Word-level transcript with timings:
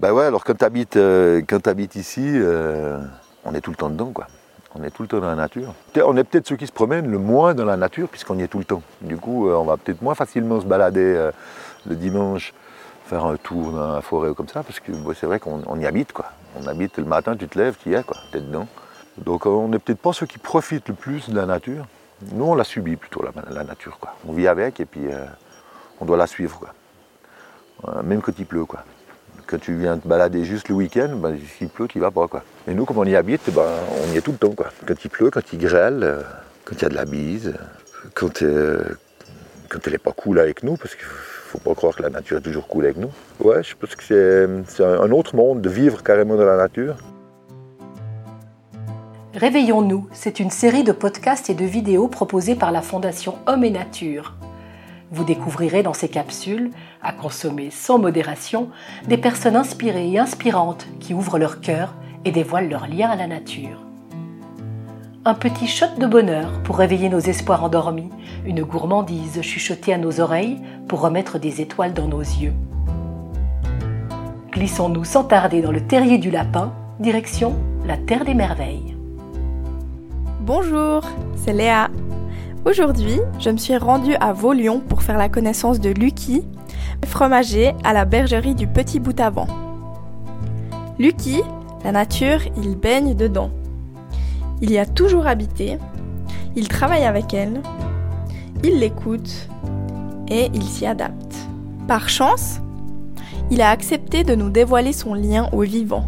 Bah 0.00 0.14
ouais, 0.14 0.26
alors 0.26 0.44
quand 0.44 0.56
tu 0.56 0.64
habites, 0.64 0.96
euh, 0.96 1.42
ici, 1.96 2.22
euh, 2.24 3.00
on 3.44 3.52
est 3.52 3.60
tout 3.60 3.72
le 3.72 3.76
temps 3.76 3.90
dedans, 3.90 4.12
quoi. 4.12 4.28
On 4.76 4.84
est 4.84 4.90
tout 4.90 5.02
le 5.02 5.08
temps 5.08 5.18
dans 5.18 5.26
la 5.26 5.34
nature. 5.34 5.74
On 6.04 6.16
est 6.16 6.22
peut-être 6.22 6.46
ceux 6.46 6.54
qui 6.54 6.68
se 6.68 6.72
promènent 6.72 7.10
le 7.10 7.18
moins 7.18 7.52
dans 7.52 7.64
la 7.64 7.76
nature, 7.76 8.08
puisqu'on 8.08 8.38
y 8.38 8.42
est 8.42 8.48
tout 8.48 8.58
le 8.58 8.64
temps. 8.64 8.82
Du 9.00 9.16
coup, 9.16 9.48
euh, 9.48 9.56
on 9.56 9.64
va 9.64 9.76
peut-être 9.76 10.00
moins 10.00 10.14
facilement 10.14 10.60
se 10.60 10.66
balader 10.66 11.30
le 11.84 11.96
dimanche, 11.96 12.54
faire 13.06 13.24
un 13.24 13.36
tour 13.36 13.72
dans 13.72 13.94
la 13.94 14.00
forêt 14.00 14.28
ou 14.28 14.34
comme 14.34 14.46
ça, 14.46 14.62
parce 14.62 14.78
que 14.78 14.92
c'est 15.18 15.26
vrai 15.26 15.40
qu'on 15.40 15.80
y 15.80 15.86
habite, 15.86 16.12
quoi. 16.12 16.26
On 16.56 16.68
habite 16.68 16.98
le 16.98 17.04
matin, 17.04 17.34
tu 17.36 17.48
te 17.48 17.58
lèves, 17.58 17.76
tu 17.82 17.90
y 17.90 17.94
es, 17.94 18.04
quoi, 18.04 18.18
es 18.34 18.40
dedans. 18.40 18.68
Donc 19.16 19.46
on 19.46 19.66
n'est 19.66 19.80
peut-être 19.80 20.00
pas 20.00 20.12
ceux 20.12 20.26
qui 20.26 20.38
profitent 20.38 20.88
le 20.88 20.94
plus 20.94 21.28
de 21.28 21.34
la 21.34 21.46
nature. 21.46 21.86
Nous, 22.30 22.44
on 22.44 22.54
la 22.54 22.62
subit 22.62 22.94
plutôt, 22.94 23.24
la, 23.50 23.64
nature. 23.64 23.98
Quoi. 23.98 24.14
On 24.28 24.32
vit 24.32 24.46
avec 24.46 24.78
et 24.78 24.84
puis 24.84 25.06
on 26.00 26.04
doit 26.04 26.16
la 26.16 26.28
suivre. 26.28 26.60
Quoi. 26.60 28.02
Même 28.04 28.20
quand 28.20 28.38
il 28.38 28.46
pleut. 28.46 28.64
Quoi. 28.64 28.84
Quand 29.48 29.58
tu 29.58 29.74
viens 29.76 29.96
te 29.96 30.06
balader 30.06 30.44
juste 30.44 30.68
le 30.68 30.74
week-end, 30.74 31.08
ben, 31.16 31.34
s'il 31.56 31.68
pleut, 31.68 31.88
tu 31.88 31.98
vas 31.98 32.10
pas. 32.10 32.28
Quoi. 32.28 32.42
Et 32.66 32.74
nous, 32.74 32.84
comme 32.84 32.98
on 32.98 33.04
y 33.04 33.16
habite, 33.16 33.48
ben, 33.50 33.62
on 34.04 34.12
y 34.12 34.18
est 34.18 34.20
tout 34.20 34.32
le 34.32 34.36
temps. 34.36 34.52
Quoi. 34.52 34.66
Quand 34.86 35.02
il 35.02 35.08
pleut, 35.08 35.30
quand 35.30 35.52
il 35.54 35.58
grêle, 35.58 36.00
euh, 36.02 36.20
quand 36.66 36.76
il 36.76 36.82
y 36.82 36.84
a 36.84 36.90
de 36.90 36.94
la 36.94 37.06
bise, 37.06 37.54
quand, 38.12 38.44
quand 39.70 39.78
elle 39.86 39.92
n'est 39.92 39.98
pas 39.98 40.12
cool 40.12 40.38
avec 40.38 40.62
nous, 40.62 40.76
parce 40.76 40.94
qu'il 40.94 41.06
faut 41.06 41.58
pas 41.60 41.74
croire 41.74 41.96
que 41.96 42.02
la 42.02 42.10
nature 42.10 42.36
est 42.36 42.42
toujours 42.42 42.68
cool 42.68 42.84
avec 42.84 42.98
nous. 42.98 43.10
Ouais, 43.40 43.62
je 43.62 43.74
pense 43.74 43.96
que 43.96 44.04
c'est 44.68 44.84
un 44.84 45.10
autre 45.12 45.34
monde 45.34 45.62
de 45.62 45.70
vivre 45.70 46.02
carrément 46.02 46.36
dans 46.36 46.44
la 46.44 46.58
nature. 46.58 46.96
Réveillons-nous, 49.32 50.08
c'est 50.12 50.40
une 50.40 50.50
série 50.50 50.84
de 50.84 50.92
podcasts 50.92 51.48
et 51.48 51.54
de 51.54 51.64
vidéos 51.64 52.08
proposées 52.08 52.54
par 52.54 52.70
la 52.70 52.82
Fondation 52.82 53.36
Homme 53.46 53.64
et 53.64 53.70
Nature. 53.70 54.34
Vous 55.10 55.24
découvrirez 55.24 55.82
dans 55.82 55.94
ces 55.94 56.08
capsules, 56.08 56.70
à 57.02 57.12
consommer 57.12 57.70
sans 57.70 57.98
modération, 57.98 58.68
des 59.06 59.16
personnes 59.16 59.56
inspirées 59.56 60.10
et 60.10 60.18
inspirantes 60.18 60.86
qui 61.00 61.14
ouvrent 61.14 61.38
leur 61.38 61.60
cœur 61.60 61.94
et 62.24 62.30
dévoilent 62.30 62.68
leur 62.68 62.86
lien 62.86 63.08
à 63.08 63.16
la 63.16 63.26
nature. 63.26 63.84
Un 65.24 65.34
petit 65.34 65.66
shot 65.66 65.98
de 65.98 66.06
bonheur 66.06 66.62
pour 66.62 66.78
réveiller 66.78 67.08
nos 67.08 67.18
espoirs 67.18 67.64
endormis, 67.64 68.10
une 68.46 68.62
gourmandise 68.62 69.40
chuchotée 69.42 69.94
à 69.94 69.98
nos 69.98 70.20
oreilles 70.20 70.60
pour 70.88 71.00
remettre 71.00 71.38
des 71.38 71.60
étoiles 71.60 71.94
dans 71.94 72.08
nos 72.08 72.20
yeux. 72.20 72.54
Glissons-nous 74.52 75.04
sans 75.04 75.24
tarder 75.24 75.62
dans 75.62 75.72
le 75.72 75.86
terrier 75.86 76.18
du 76.18 76.30
lapin, 76.30 76.72
direction 77.00 77.56
la 77.86 77.96
Terre 77.96 78.24
des 78.24 78.34
Merveilles. 78.34 78.96
Bonjour, 80.40 81.02
c'est 81.36 81.52
Léa. 81.52 81.88
Aujourd'hui, 82.68 83.18
je 83.40 83.48
me 83.48 83.56
suis 83.56 83.78
rendue 83.78 84.14
à 84.16 84.34
Vaulion 84.34 84.80
pour 84.80 85.02
faire 85.02 85.16
la 85.16 85.30
connaissance 85.30 85.80
de 85.80 85.88
Lucky, 85.88 86.42
fromager 87.06 87.72
à 87.82 87.94
la 87.94 88.04
bergerie 88.04 88.54
du 88.54 88.66
Petit 88.66 89.00
Bout 89.00 89.18
avant. 89.20 89.46
Lucky, 90.98 91.40
la 91.82 91.92
nature, 91.92 92.40
il 92.62 92.76
baigne 92.76 93.14
dedans. 93.14 93.50
Il 94.60 94.70
y 94.70 94.76
a 94.76 94.84
toujours 94.84 95.26
habité, 95.26 95.78
il 96.56 96.68
travaille 96.68 97.06
avec 97.06 97.32
elle, 97.32 97.62
il 98.62 98.80
l'écoute 98.80 99.48
et 100.28 100.50
il 100.52 100.64
s'y 100.64 100.84
adapte. 100.84 101.36
Par 101.86 102.10
chance, 102.10 102.60
il 103.50 103.62
a 103.62 103.70
accepté 103.70 104.24
de 104.24 104.34
nous 104.34 104.50
dévoiler 104.50 104.92
son 104.92 105.14
lien 105.14 105.48
au 105.52 105.62
vivant. 105.62 106.06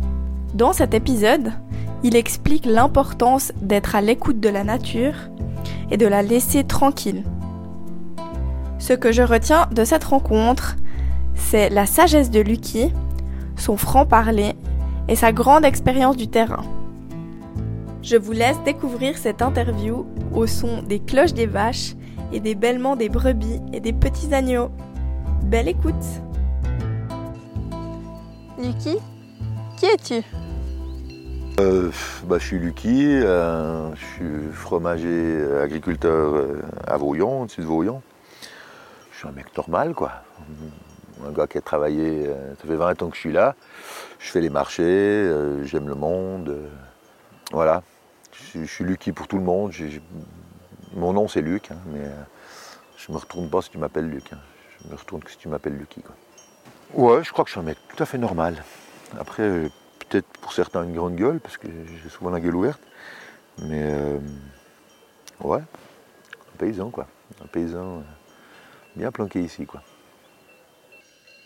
Dans 0.52 0.74
cet 0.74 0.92
épisode, 0.92 1.54
il 2.02 2.16
explique 2.16 2.66
l'importance 2.66 3.50
d'être 3.62 3.96
à 3.96 4.02
l'écoute 4.02 4.40
de 4.40 4.50
la 4.50 4.62
nature 4.62 5.14
et 5.90 5.96
de 5.96 6.06
la 6.06 6.22
laisser 6.22 6.64
tranquille. 6.64 7.24
Ce 8.78 8.92
que 8.92 9.12
je 9.12 9.22
retiens 9.22 9.68
de 9.72 9.84
cette 9.84 10.04
rencontre, 10.04 10.76
c'est 11.34 11.68
la 11.70 11.86
sagesse 11.86 12.30
de 12.30 12.40
Lucky, 12.40 12.92
son 13.56 13.76
franc-parler 13.76 14.54
et 15.08 15.16
sa 15.16 15.32
grande 15.32 15.64
expérience 15.64 16.16
du 16.16 16.28
terrain. 16.28 16.64
Je 18.02 18.16
vous 18.16 18.32
laisse 18.32 18.60
découvrir 18.64 19.18
cette 19.18 19.42
interview 19.42 20.06
au 20.32 20.46
son 20.46 20.82
des 20.82 21.00
cloches 21.00 21.34
des 21.34 21.46
vaches 21.46 21.94
et 22.32 22.40
des 22.40 22.54
bêlements 22.54 22.96
des 22.96 23.08
brebis 23.08 23.60
et 23.72 23.80
des 23.80 23.92
petits 23.92 24.32
agneaux. 24.32 24.70
Belle 25.44 25.68
écoute 25.68 25.94
Lucky, 28.58 28.96
qui 29.76 29.86
es-tu? 29.86 30.22
Euh, 31.60 31.90
bah, 32.24 32.38
je 32.38 32.46
suis 32.46 32.58
Lucky, 32.58 33.06
euh, 33.06 33.94
je 33.94 34.04
suis 34.04 34.52
fromager 34.52 35.08
euh, 35.08 35.62
agriculteur 35.62 36.46
à 36.86 36.96
Vauillon, 36.96 37.42
au-dessus 37.42 37.60
de 37.60 37.66
Vauillon. 37.66 38.02
Je 39.12 39.18
suis 39.18 39.28
un 39.28 39.32
mec 39.32 39.54
normal, 39.56 39.94
quoi. 39.94 40.12
Un 41.26 41.32
gars 41.32 41.46
qui 41.46 41.58
a 41.58 41.60
travaillé, 41.60 42.26
ça 42.60 42.66
fait 42.66 42.76
20 42.76 43.02
ans 43.02 43.10
que 43.10 43.14
je 43.16 43.20
suis 43.20 43.32
là. 43.32 43.54
Je 44.18 44.30
fais 44.30 44.40
les 44.40 44.48
marchés, 44.48 45.30
j'aime 45.64 45.88
le 45.88 45.94
monde. 45.94 46.56
voilà. 47.52 47.82
Je, 48.54 48.64
suis 48.64 48.84
Lucky 48.84 49.12
pour 49.12 49.28
tout 49.28 49.36
le 49.36 49.44
monde. 49.44 49.72
mon 50.94 51.12
nom 51.12 51.28
c'est 51.28 51.42
Luc, 51.42 51.70
hein, 51.70 51.76
mais 51.92 52.08
je 52.96 53.12
me 53.12 53.18
retourne 53.18 53.50
pas 53.50 53.60
si 53.60 53.68
tu 53.68 53.76
m'appelles 53.76 54.08
Luc. 54.08 54.32
Hein. 54.32 54.38
Je 54.82 54.90
me 54.90 54.96
retourne 54.96 55.22
que 55.22 55.30
si 55.30 55.36
tu 55.36 55.48
m'appelles 55.48 55.76
Lucky. 55.76 56.00
Quoi. 56.00 56.14
Ouais, 56.94 57.22
je 57.22 57.30
crois 57.32 57.44
que 57.44 57.50
je 57.50 57.52
suis 57.52 57.60
un 57.60 57.64
mec 57.64 57.76
tout 57.94 58.02
à 58.02 58.06
fait 58.06 58.18
normal. 58.18 58.64
Après, 59.18 59.70
peut-être 60.10 60.28
pour 60.40 60.52
certains 60.52 60.82
une 60.84 60.94
grande 60.94 61.16
gueule, 61.16 61.40
parce 61.40 61.56
que 61.56 61.68
j'ai 61.68 62.10
souvent 62.10 62.30
la 62.30 62.40
gueule 62.40 62.56
ouverte. 62.56 62.80
Mais 63.62 63.82
euh, 63.82 64.18
ouais, 65.40 65.60
un 65.60 66.58
paysan 66.58 66.90
quoi. 66.90 67.06
Un 67.42 67.46
paysan 67.46 67.98
euh, 67.98 68.02
bien 68.96 69.10
planqué 69.10 69.40
ici 69.40 69.66
quoi. 69.66 69.82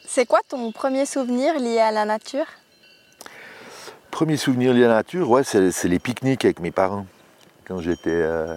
C'est 0.06 0.26
quoi 0.26 0.40
ton 0.48 0.72
premier 0.72 1.06
souvenir 1.06 1.58
lié 1.58 1.78
à 1.78 1.90
la 1.90 2.04
nature? 2.04 2.46
Premier 4.10 4.36
souvenir 4.36 4.72
lié 4.72 4.84
à 4.84 4.88
la 4.88 4.94
nature, 4.94 5.28
ouais, 5.30 5.44
c'est 5.44 5.88
les 5.88 5.98
pique-niques 5.98 6.44
avec 6.44 6.60
mes 6.60 6.70
parents. 6.70 7.06
Quand 7.66 7.80
j'étais 7.80 8.10
euh, 8.10 8.56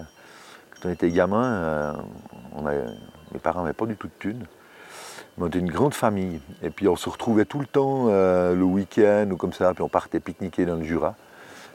quand 0.70 0.88
on 0.88 0.92
était 0.92 1.10
gamin, 1.10 1.96
on 2.54 2.62
mes 2.62 3.40
parents 3.42 3.62
n'avaient 3.62 3.74
pas 3.74 3.86
du 3.86 3.96
tout 3.96 4.06
de 4.06 4.12
thunes. 4.18 4.46
On 5.40 5.46
était 5.46 5.60
une 5.60 5.70
grande 5.70 5.94
famille. 5.94 6.40
Et 6.62 6.70
puis 6.70 6.88
on 6.88 6.96
se 6.96 7.08
retrouvait 7.08 7.44
tout 7.44 7.60
le 7.60 7.66
temps 7.66 8.06
euh, 8.08 8.54
le 8.54 8.64
week-end 8.64 9.28
ou 9.30 9.36
comme 9.36 9.52
ça, 9.52 9.72
puis 9.72 9.82
on 9.82 9.88
partait 9.88 10.18
pique-niquer 10.20 10.66
dans 10.66 10.76
le 10.76 10.82
Jura. 10.82 11.14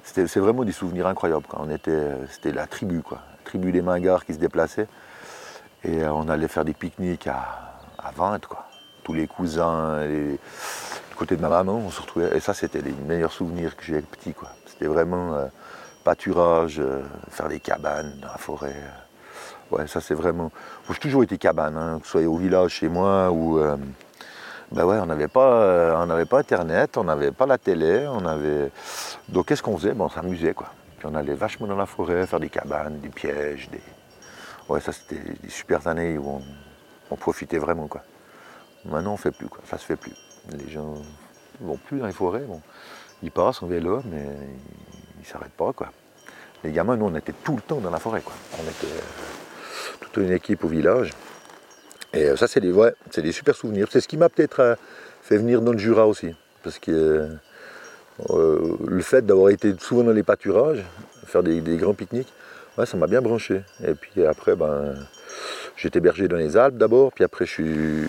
C'est 0.04 0.38
vraiment 0.38 0.66
des 0.66 0.74
souvenirs 0.74 1.08
incroyables. 1.08 1.46
On 1.54 1.70
était, 1.70 2.10
c'était 2.30 2.52
la 2.52 2.68
tribu, 2.68 3.02
quoi. 3.02 3.20
La 3.38 3.46
tribu 3.46 3.72
des 3.72 3.82
Mingars 3.82 4.26
qui 4.26 4.34
se 4.34 4.40
déplaçait. 4.40 4.88
Et 5.86 6.04
euh, 6.04 6.12
on 6.12 6.28
allait 6.28 6.50
faire 6.50 6.66
des 6.66 6.74
pique-niques 6.74 7.28
à, 7.28 7.80
à 7.98 8.12
20, 8.12 8.46
quoi. 8.46 8.66
Tous 9.04 9.14
les 9.14 9.28
cousins, 9.28 10.06
du 10.08 10.38
côté 11.18 11.36
de 11.36 11.42
ma 11.42 11.50
maman, 11.50 11.76
on 11.76 11.90
se 11.90 12.02
retrouvait. 12.02 12.36
Et 12.36 12.42
ça, 12.42 12.54
c'était 12.54 12.82
les 12.82 12.92
meilleurs 12.92 13.32
souvenirs 13.32 13.78
que 13.78 13.84
j'ai 13.84 14.02
petit, 14.02 14.34
quoi. 14.34 14.50
C'était 14.66 14.88
vraiment 14.88 15.36
euh, 15.36 15.48
pâturage, 16.04 16.82
faire 17.30 17.48
des 17.48 17.62
cabanes 17.62 18.14
dans 18.22 18.30
la 18.30 18.38
forêt. 18.38 18.76
Ça 19.88 20.02
c'est 20.02 20.14
vraiment. 20.14 20.52
J'ai 20.90 21.00
toujours 21.00 21.24
été 21.24 21.38
cabane, 21.38 21.78
hein, 21.78 22.00
que 22.00 22.06
ce 22.06 22.12
soit 22.12 22.26
au 22.26 22.38
village 22.38 22.72
chez 22.72 22.90
moi 22.90 23.32
ou. 23.32 23.60
Euh, 23.60 23.76
ben 24.74 24.86
ouais, 24.86 24.98
on 24.98 25.06
n'avait 25.06 25.28
pas, 25.28 25.62
euh, 25.62 25.96
on 25.96 26.08
n'avait 26.08 26.26
pas 26.26 26.40
internet, 26.40 26.98
on 26.98 27.04
n'avait 27.04 27.32
pas 27.32 27.46
la 27.46 27.60
télé, 27.60 28.08
on 28.08 28.26
avait. 28.26 28.72
Donc 29.30 29.46
qu'est-ce 29.46 29.62
qu'on 29.62 29.78
faisait? 29.78 29.94
On 29.98 30.10
s'amusait 30.10 30.56
quoi. 30.56 30.70
Puis 30.98 31.08
on 31.12 31.14
allait 31.14 31.36
vachement 31.36 31.68
dans 31.68 31.76
la 31.76 31.86
forêt, 31.86 32.26
faire 32.26 32.40
des 32.40 32.50
cabanes, 32.50 33.00
des 33.00 33.10
pièges, 33.10 33.70
des. 33.70 33.82
Ouais, 34.68 34.80
ça 34.80 34.92
c'était 34.92 35.22
des 35.44 35.50
super 35.50 35.86
années 35.88 36.18
où 36.18 36.42
on, 37.12 37.16
profitait 37.16 37.60
vraiment 37.60 37.86
quoi. 37.86 38.02
Maintenant 38.86 39.14
on 39.14 39.18
fait 39.18 39.32
plus 39.32 39.48
quoi, 39.48 39.60
ça 39.70 39.78
se 39.78 39.86
fait 39.86 39.96
plus. 39.96 40.16
Les 40.52 40.72
gens 40.72 40.96
vont 41.62 41.78
plus 41.78 42.00
dans 42.00 42.08
les 42.08 42.14
forêts, 42.14 42.40
bon. 42.40 42.60
Ils 43.22 43.32
passent 43.32 43.62
en 43.62 43.68
vélo, 43.68 44.02
mais 44.06 44.26
ils, 45.18 45.22
ne 45.22 45.26
s'arrêtent 45.26 45.52
pas 45.52 45.72
quoi. 45.74 45.90
Les 46.64 46.72
gamins, 46.72 46.98
nous 46.98 47.06
on 47.06 47.16
était 47.16 47.34
tout 47.44 47.56
le 47.56 47.62
temps 47.62 47.80
dans 47.80 47.92
la 47.92 48.00
forêt 48.00 48.22
quoi. 48.22 48.34
Était 48.54 48.88
toute 50.00 50.18
une 50.18 50.32
équipe 50.32 50.64
au 50.64 50.68
village. 50.68 51.12
Et 52.14 52.26
euh, 52.26 52.36
ça, 52.36 52.48
c'est 52.48 52.60
des, 52.60 52.72
ouais, 52.72 52.94
des 53.16 53.32
super 53.32 53.56
souvenirs. 53.56 53.88
C'est 53.92 54.02
ce 54.02 54.08
qui 54.08 54.18
m'a 54.18 54.30
peut-être 54.30 54.60
euh, 54.60 54.76
fait 55.22 55.38
venir 55.38 55.62
dans 55.62 55.72
le 55.72 55.78
Jura 55.78 56.08
aussi. 56.08 56.36
Parce 56.64 56.80
que 56.80 57.30
euh, 58.30 58.78
le 58.88 59.02
fait 59.02 59.26
d'avoir 59.26 59.50
été 59.50 59.74
souvent 59.80 60.04
dans 60.04 60.12
les 60.12 60.24
pâturages, 60.24 60.84
faire 61.26 61.44
des, 61.44 61.62
grands 61.78 61.94
pique-niques, 61.94 62.32
ça 62.86 62.98
m'a 62.98 63.08
bien 63.08 63.22
branché. 63.22 63.62
Et 63.86 63.96
puis 63.96 64.26
après, 64.26 64.56
ben, 64.56 64.96
j'étais 65.76 66.00
berger 66.00 66.28
dans 66.28 66.38
les 66.38 66.56
Alpes 66.56 66.78
d'abord, 66.78 67.12
puis 67.12 67.24
après, 67.24 67.46
je 67.46 67.52
suis, 67.52 68.04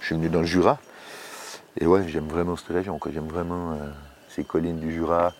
je 0.00 0.06
suis 0.06 0.14
venu 0.14 0.28
dans 0.28 0.40
le 0.40 0.46
Jura. 0.46 0.78
Et 1.80 1.86
ouais, 1.86 2.06
j'aime 2.08 2.28
vraiment 2.28 2.56
cette 2.56 2.68
région. 2.68 2.98
J'aime 3.12 3.28
vraiment 3.28 3.78
ces 4.28 4.44
collines 4.44 4.78
du 4.78 4.92
Jura, 4.92 5.32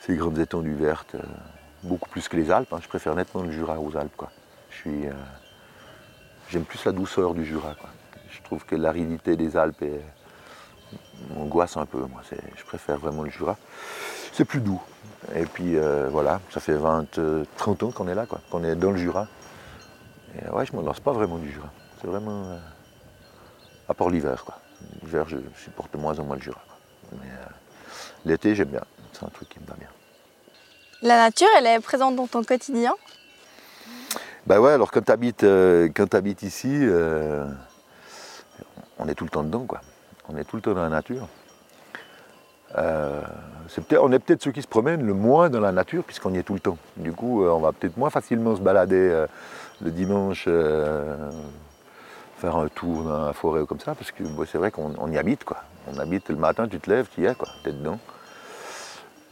ces 0.00 0.14
grandes 0.14 0.38
étendues 0.38 0.74
vertes. 0.74 1.16
Beaucoup 1.84 2.08
plus 2.08 2.28
que 2.28 2.36
les 2.36 2.50
Alpes. 2.50 2.72
Hein. 2.72 2.80
Je 2.82 2.88
préfère 2.88 3.14
nettement 3.14 3.42
le 3.42 3.52
Jura 3.52 3.78
aux 3.78 3.96
Alpes. 3.96 4.16
Quoi. 4.16 4.30
Euh, 4.86 5.12
j'aime 6.48 6.64
plus 6.64 6.84
la 6.84 6.92
douceur 6.92 7.34
du 7.34 7.44
Jura. 7.44 7.74
Je 8.30 8.42
trouve 8.42 8.64
que 8.64 8.74
l'aridité 8.74 9.36
des 9.36 9.56
Alpes 9.56 9.84
m'angoisse 11.30 11.76
un 11.76 11.86
peu. 11.86 12.00
Moi, 12.00 12.22
je 12.56 12.64
préfère 12.64 12.98
vraiment 12.98 13.22
le 13.22 13.30
Jura. 13.30 13.56
C'est 14.32 14.44
plus 14.44 14.60
doux. 14.60 14.82
Et 15.34 15.46
puis 15.46 15.76
euh, 15.76 16.08
voilà, 16.10 16.40
ça 16.50 16.60
fait 16.60 16.74
20, 16.74 17.20
30 17.56 17.82
ans 17.84 17.90
qu'on 17.92 18.08
est 18.08 18.14
là, 18.14 18.26
qu'on 18.50 18.64
est 18.64 18.74
dans 18.74 18.90
le 18.90 18.98
Jura. 18.98 19.28
Et 20.34 20.50
ouais, 20.50 20.66
je 20.66 20.72
ne 20.72 20.78
m'en 20.78 20.82
lance 20.82 21.00
pas 21.00 21.12
vraiment 21.12 21.38
du 21.38 21.50
Jura. 21.50 21.70
C'est 22.00 22.08
vraiment. 22.08 22.44
Euh, 22.46 22.58
à 23.88 23.94
part 23.94 24.10
l'hiver. 24.10 24.44
L'hiver, 25.02 25.28
je 25.28 25.36
supporte 25.62 25.94
moins 25.94 26.18
en 26.18 26.24
moins 26.24 26.36
le 26.36 26.42
Jura. 26.42 26.60
L'été, 28.24 28.54
j'aime 28.54 28.68
bien. 28.68 28.84
C'est 29.12 29.24
un 29.24 29.28
truc 29.28 29.48
qui 29.48 29.60
me 29.60 29.66
va 29.66 29.74
bien. 29.74 29.88
La 31.04 31.18
nature, 31.18 31.48
elle 31.58 31.66
est 31.66 31.80
présente 31.80 32.16
dans 32.16 32.26
ton 32.26 32.42
quotidien? 32.42 32.94
Bah 34.46 34.58
ouais, 34.58 34.72
alors 34.72 34.90
quand 34.90 35.02
tu 35.02 35.12
habites, 35.12 36.42
ici, 36.42 36.70
euh, 36.72 37.44
on 38.98 39.06
est 39.06 39.14
tout 39.14 39.24
le 39.24 39.30
temps 39.30 39.42
dedans, 39.42 39.66
quoi. 39.66 39.82
On 40.30 40.38
est 40.38 40.44
tout 40.44 40.56
le 40.56 40.62
temps 40.62 40.72
dans 40.72 40.82
la 40.82 40.88
nature. 40.88 41.28
Euh, 42.78 43.20
on 44.00 44.12
est 44.12 44.18
peut-être 44.18 44.42
ceux 44.42 44.50
qui 44.50 44.62
se 44.62 44.66
promènent 44.66 45.06
le 45.06 45.12
moins 45.12 45.50
dans 45.50 45.60
la 45.60 45.72
nature 45.72 46.04
puisqu'on 46.04 46.32
y 46.32 46.38
est 46.38 46.42
tout 46.42 46.54
le 46.54 46.60
temps. 46.60 46.78
Du 46.96 47.12
coup, 47.12 47.44
euh, 47.44 47.50
on 47.50 47.60
va 47.60 47.72
peut-être 47.72 47.98
moins 47.98 48.08
facilement 48.08 48.56
se 48.56 48.62
balader 48.62 48.96
euh, 48.96 49.26
le 49.82 49.90
dimanche, 49.90 50.44
faire 52.38 52.56
un 52.56 52.68
tour 52.68 53.02
dans 53.02 53.26
la 53.26 53.34
forêt 53.34 53.60
ou 53.60 53.66
comme 53.66 53.80
ça, 53.80 53.94
parce 53.94 54.10
que 54.10 54.24
c'est 54.50 54.56
vrai 54.56 54.70
qu'on 54.70 55.12
y 55.12 55.18
habite. 55.18 55.44
quoi. 55.44 55.58
On 55.86 55.98
habite 55.98 56.30
le 56.30 56.36
matin, 56.36 56.66
tu 56.66 56.80
te 56.80 56.88
lèves, 56.88 57.08
tu 57.14 57.20
y 57.20 57.26
es, 57.26 57.34
quoi, 57.34 57.48
tu 57.62 57.68
es 57.68 57.72
dedans. 57.72 57.98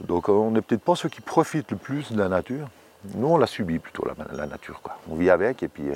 Donc 0.00 0.28
on 0.28 0.50
n'est 0.50 0.62
peut-être 0.62 0.82
pas 0.82 0.96
ceux 0.96 1.08
qui 1.08 1.20
profitent 1.20 1.70
le 1.70 1.76
plus 1.76 2.12
de 2.12 2.18
la 2.18 2.28
nature. 2.28 2.68
Nous, 3.14 3.26
on 3.26 3.36
la 3.36 3.46
subit 3.46 3.78
plutôt, 3.78 4.06
la, 4.32 4.46
nature. 4.46 4.80
On 5.10 5.16
vit 5.16 5.30
avec 5.30 5.62
et 5.62 5.68
puis, 5.68 5.90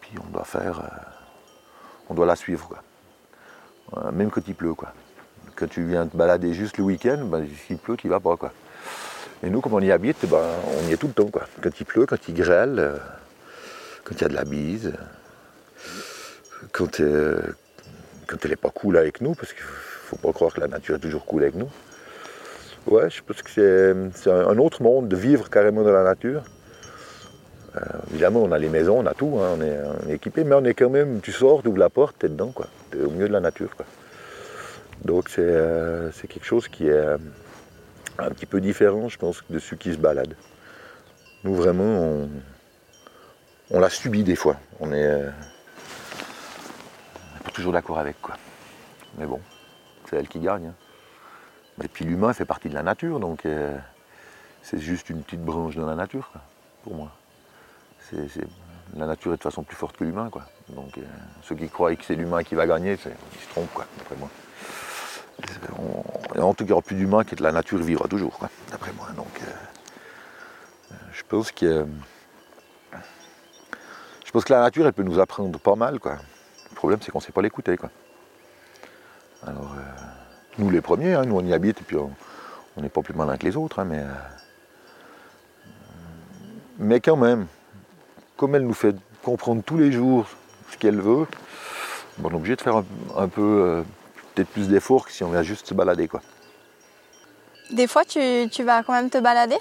puis 0.00 0.12
on 0.24 0.30
doit 0.30 0.44
faire. 0.44 0.80
on 2.08 2.14
doit 2.14 2.26
la 2.26 2.36
suivre. 2.36 2.76
Même 4.12 4.30
quand 4.30 4.46
il 4.46 4.54
pleut. 4.54 4.74
quoi 4.74 4.92
quand 5.56 5.68
tu 5.68 5.84
viens 5.84 6.06
te 6.06 6.16
balader 6.16 6.52
juste 6.52 6.78
le 6.78 6.84
week-end, 6.84 7.24
ben, 7.24 7.46
s'il 7.66 7.78
pleut, 7.78 7.96
tu 7.96 8.08
vas 8.08 8.20
pas. 8.20 8.36
Quoi. 8.36 8.52
Et 9.42 9.50
nous, 9.50 9.60
comme 9.60 9.74
on 9.74 9.80
y 9.80 9.90
habite, 9.90 10.26
ben, 10.26 10.42
on 10.78 10.88
y 10.88 10.92
est 10.92 10.96
tout 10.96 11.08
le 11.08 11.14
temps. 11.14 11.30
Quand 11.62 11.80
il 11.80 11.86
pleut, 11.86 12.06
quand 12.06 12.28
il 12.28 12.34
grêle, 12.34 12.78
euh, 12.78 12.96
quand 14.04 14.14
il 14.14 14.20
y 14.20 14.24
a 14.24 14.28
de 14.28 14.34
la 14.34 14.44
bise, 14.44 14.92
quand, 16.72 17.00
euh, 17.00 17.40
quand 18.26 18.36
elle 18.44 18.50
n'est 18.50 18.56
pas 18.56 18.70
cool 18.70 18.98
avec 18.98 19.20
nous, 19.20 19.34
parce 19.34 19.52
qu'il 19.52 19.64
ne 19.64 20.08
faut 20.08 20.16
pas 20.16 20.32
croire 20.32 20.52
que 20.52 20.60
la 20.60 20.68
nature 20.68 20.96
est 20.96 21.00
toujours 21.00 21.24
cool 21.24 21.42
avec 21.42 21.54
nous. 21.54 21.70
Ouais, 22.86 23.10
je 23.10 23.20
pense 23.22 23.42
que 23.42 23.50
c'est 24.14 24.30
un 24.30 24.58
autre 24.58 24.82
monde 24.82 25.08
de 25.08 25.16
vivre 25.16 25.50
carrément 25.50 25.82
dans 25.82 25.92
la 25.92 26.04
nature. 26.04 26.42
Euh, 27.76 27.80
évidemment, 28.10 28.42
on 28.42 28.52
a 28.52 28.58
les 28.58 28.68
maisons, 28.68 29.00
on 29.00 29.06
a 29.06 29.12
tout, 29.12 29.38
hein, 29.40 29.58
on, 29.58 30.08
est, 30.08 30.14
équipé, 30.14 30.44
mais 30.44 30.54
on 30.54 30.64
est 30.64 30.74
quand 30.74 30.88
même, 30.88 31.20
tu 31.20 31.32
sors, 31.32 31.62
tu 31.62 31.68
ouvres 31.68 31.78
la 31.78 31.90
porte, 31.90 32.16
tu 32.20 32.26
es 32.26 32.28
dedans, 32.28 32.52
quoi. 32.52 32.68
Tu 32.90 32.98
es 32.98 33.02
au 33.02 33.10
milieu 33.10 33.28
de 33.28 33.32
la 33.32 33.40
nature. 33.40 33.74
Quoi. 33.76 33.84
Donc 35.04 35.30
euh, 35.38 36.10
c'est 36.12 36.26
quelque 36.26 36.46
chose 36.46 36.68
qui 36.68 36.86
est 36.86 36.92
euh, 36.92 37.18
un 38.18 38.30
petit 38.30 38.46
peu 38.46 38.60
différent, 38.60 39.08
je 39.08 39.18
pense, 39.18 39.42
de 39.50 39.58
ceux 39.58 39.76
qui 39.76 39.92
se 39.92 39.98
baladent. 39.98 40.36
Nous, 41.44 41.54
vraiment, 41.54 42.28
on, 43.70 43.80
l'a 43.80 43.90
subi 43.90 44.22
des 44.24 44.36
fois. 44.36 44.56
On 44.80 44.92
est 44.92 45.06
euh, 45.06 45.30
pas 47.44 47.50
toujours 47.50 47.72
d'accord 47.72 47.98
avec, 47.98 48.20
quoi. 48.22 48.36
Mais 49.18 49.26
bon, 49.26 49.40
c'est 50.08 50.16
elle 50.16 50.28
qui 50.28 50.38
gagne. 50.38 50.66
Hein. 50.66 50.74
Et 51.82 51.88
puis 51.88 52.04
l'humain 52.04 52.32
fait 52.32 52.44
partie 52.44 52.68
de 52.68 52.74
la 52.74 52.82
nature, 52.82 53.20
donc 53.20 53.42
c'est 54.62 54.78
juste 54.78 55.10
une 55.10 55.22
petite 55.22 55.44
branche 55.44 55.76
dans 55.76 55.86
la 55.86 55.94
nature, 55.94 56.30
pour 56.82 56.94
moi. 56.94 57.10
la 58.96 59.06
nature 59.06 59.34
est 59.34 59.36
de 59.36 59.42
façon 59.42 59.62
plus 59.62 59.76
forte 59.76 59.96
que 59.96 60.04
l'humain, 60.04 60.30
quoi. 60.30 60.44
Donc 60.70 60.98
ceux 61.42 61.54
qui 61.54 61.68
croient 61.68 61.94
que 61.94 62.04
c'est 62.04 62.14
l'humain 62.14 62.42
qui 62.42 62.54
va 62.54 62.66
gagner, 62.66 62.92
ils 62.92 62.98
se 62.98 63.50
trompent, 63.50 63.72
quoi, 63.74 63.86
d'après 63.98 64.16
moi 64.16 64.30
en 66.38 66.54
tout 66.54 66.64
cas, 66.64 66.64
il 66.64 66.66
n'y 66.66 66.72
aura 66.72 66.82
plus 66.82 66.96
d'humain 66.96 67.24
qui 67.24 67.34
est 67.34 67.38
de 67.38 67.42
la 67.42 67.52
nature 67.52 67.78
vivra 67.78 68.08
toujours, 68.08 68.38
d'après 68.70 68.92
moi. 68.92 69.08
Donc, 69.16 69.40
euh, 69.42 70.94
je 71.12 71.22
pense 71.28 71.52
que 71.52 71.86
je 74.24 74.30
pense 74.32 74.44
que 74.44 74.52
la 74.52 74.60
nature, 74.60 74.86
elle 74.86 74.92
peut 74.92 75.02
nous 75.02 75.18
apprendre 75.18 75.58
pas 75.58 75.76
mal, 75.76 75.98
quoi. 75.98 76.16
Le 76.70 76.74
problème, 76.74 77.00
c'est 77.02 77.10
qu'on 77.10 77.18
ne 77.18 77.24
sait 77.24 77.32
pas 77.32 77.42
l'écouter, 77.42 77.76
quoi. 77.76 77.90
Alors, 79.46 79.74
euh, 79.74 80.05
nous 80.58 80.70
les 80.70 80.80
premiers, 80.80 81.14
hein, 81.14 81.24
nous 81.24 81.36
on 81.36 81.44
y 81.44 81.52
habite 81.52 81.80
et 81.80 81.84
puis 81.84 81.96
on 81.96 82.10
n'est 82.80 82.88
pas 82.88 83.02
plus 83.02 83.14
malin 83.14 83.36
que 83.36 83.44
les 83.44 83.56
autres, 83.56 83.78
hein, 83.78 83.84
mais 83.84 84.00
euh, 84.00 84.12
mais 86.78 87.00
quand 87.00 87.16
même, 87.16 87.46
comme 88.36 88.54
elle 88.54 88.66
nous 88.66 88.74
fait 88.74 88.94
comprendre 89.22 89.62
tous 89.64 89.78
les 89.78 89.90
jours 89.92 90.26
ce 90.70 90.76
qu'elle 90.76 91.00
veut, 91.00 91.26
on 92.22 92.30
est 92.30 92.34
obligé 92.34 92.56
de 92.56 92.60
faire 92.60 92.82
un, 93.16 93.28
peu 93.28 93.82
peut-être 94.34 94.48
plus 94.48 94.68
d'efforts 94.68 95.06
que 95.06 95.12
si 95.12 95.24
on 95.24 95.30
vient 95.30 95.42
juste 95.42 95.66
se 95.66 95.74
balader. 95.74 96.08
Quoi. 96.08 96.20
Des 97.70 97.86
fois, 97.86 98.04
tu, 98.04 98.62
vas 98.62 98.82
quand 98.82 98.92
même 98.92 99.10
te 99.10 99.18
balader? 99.18 99.58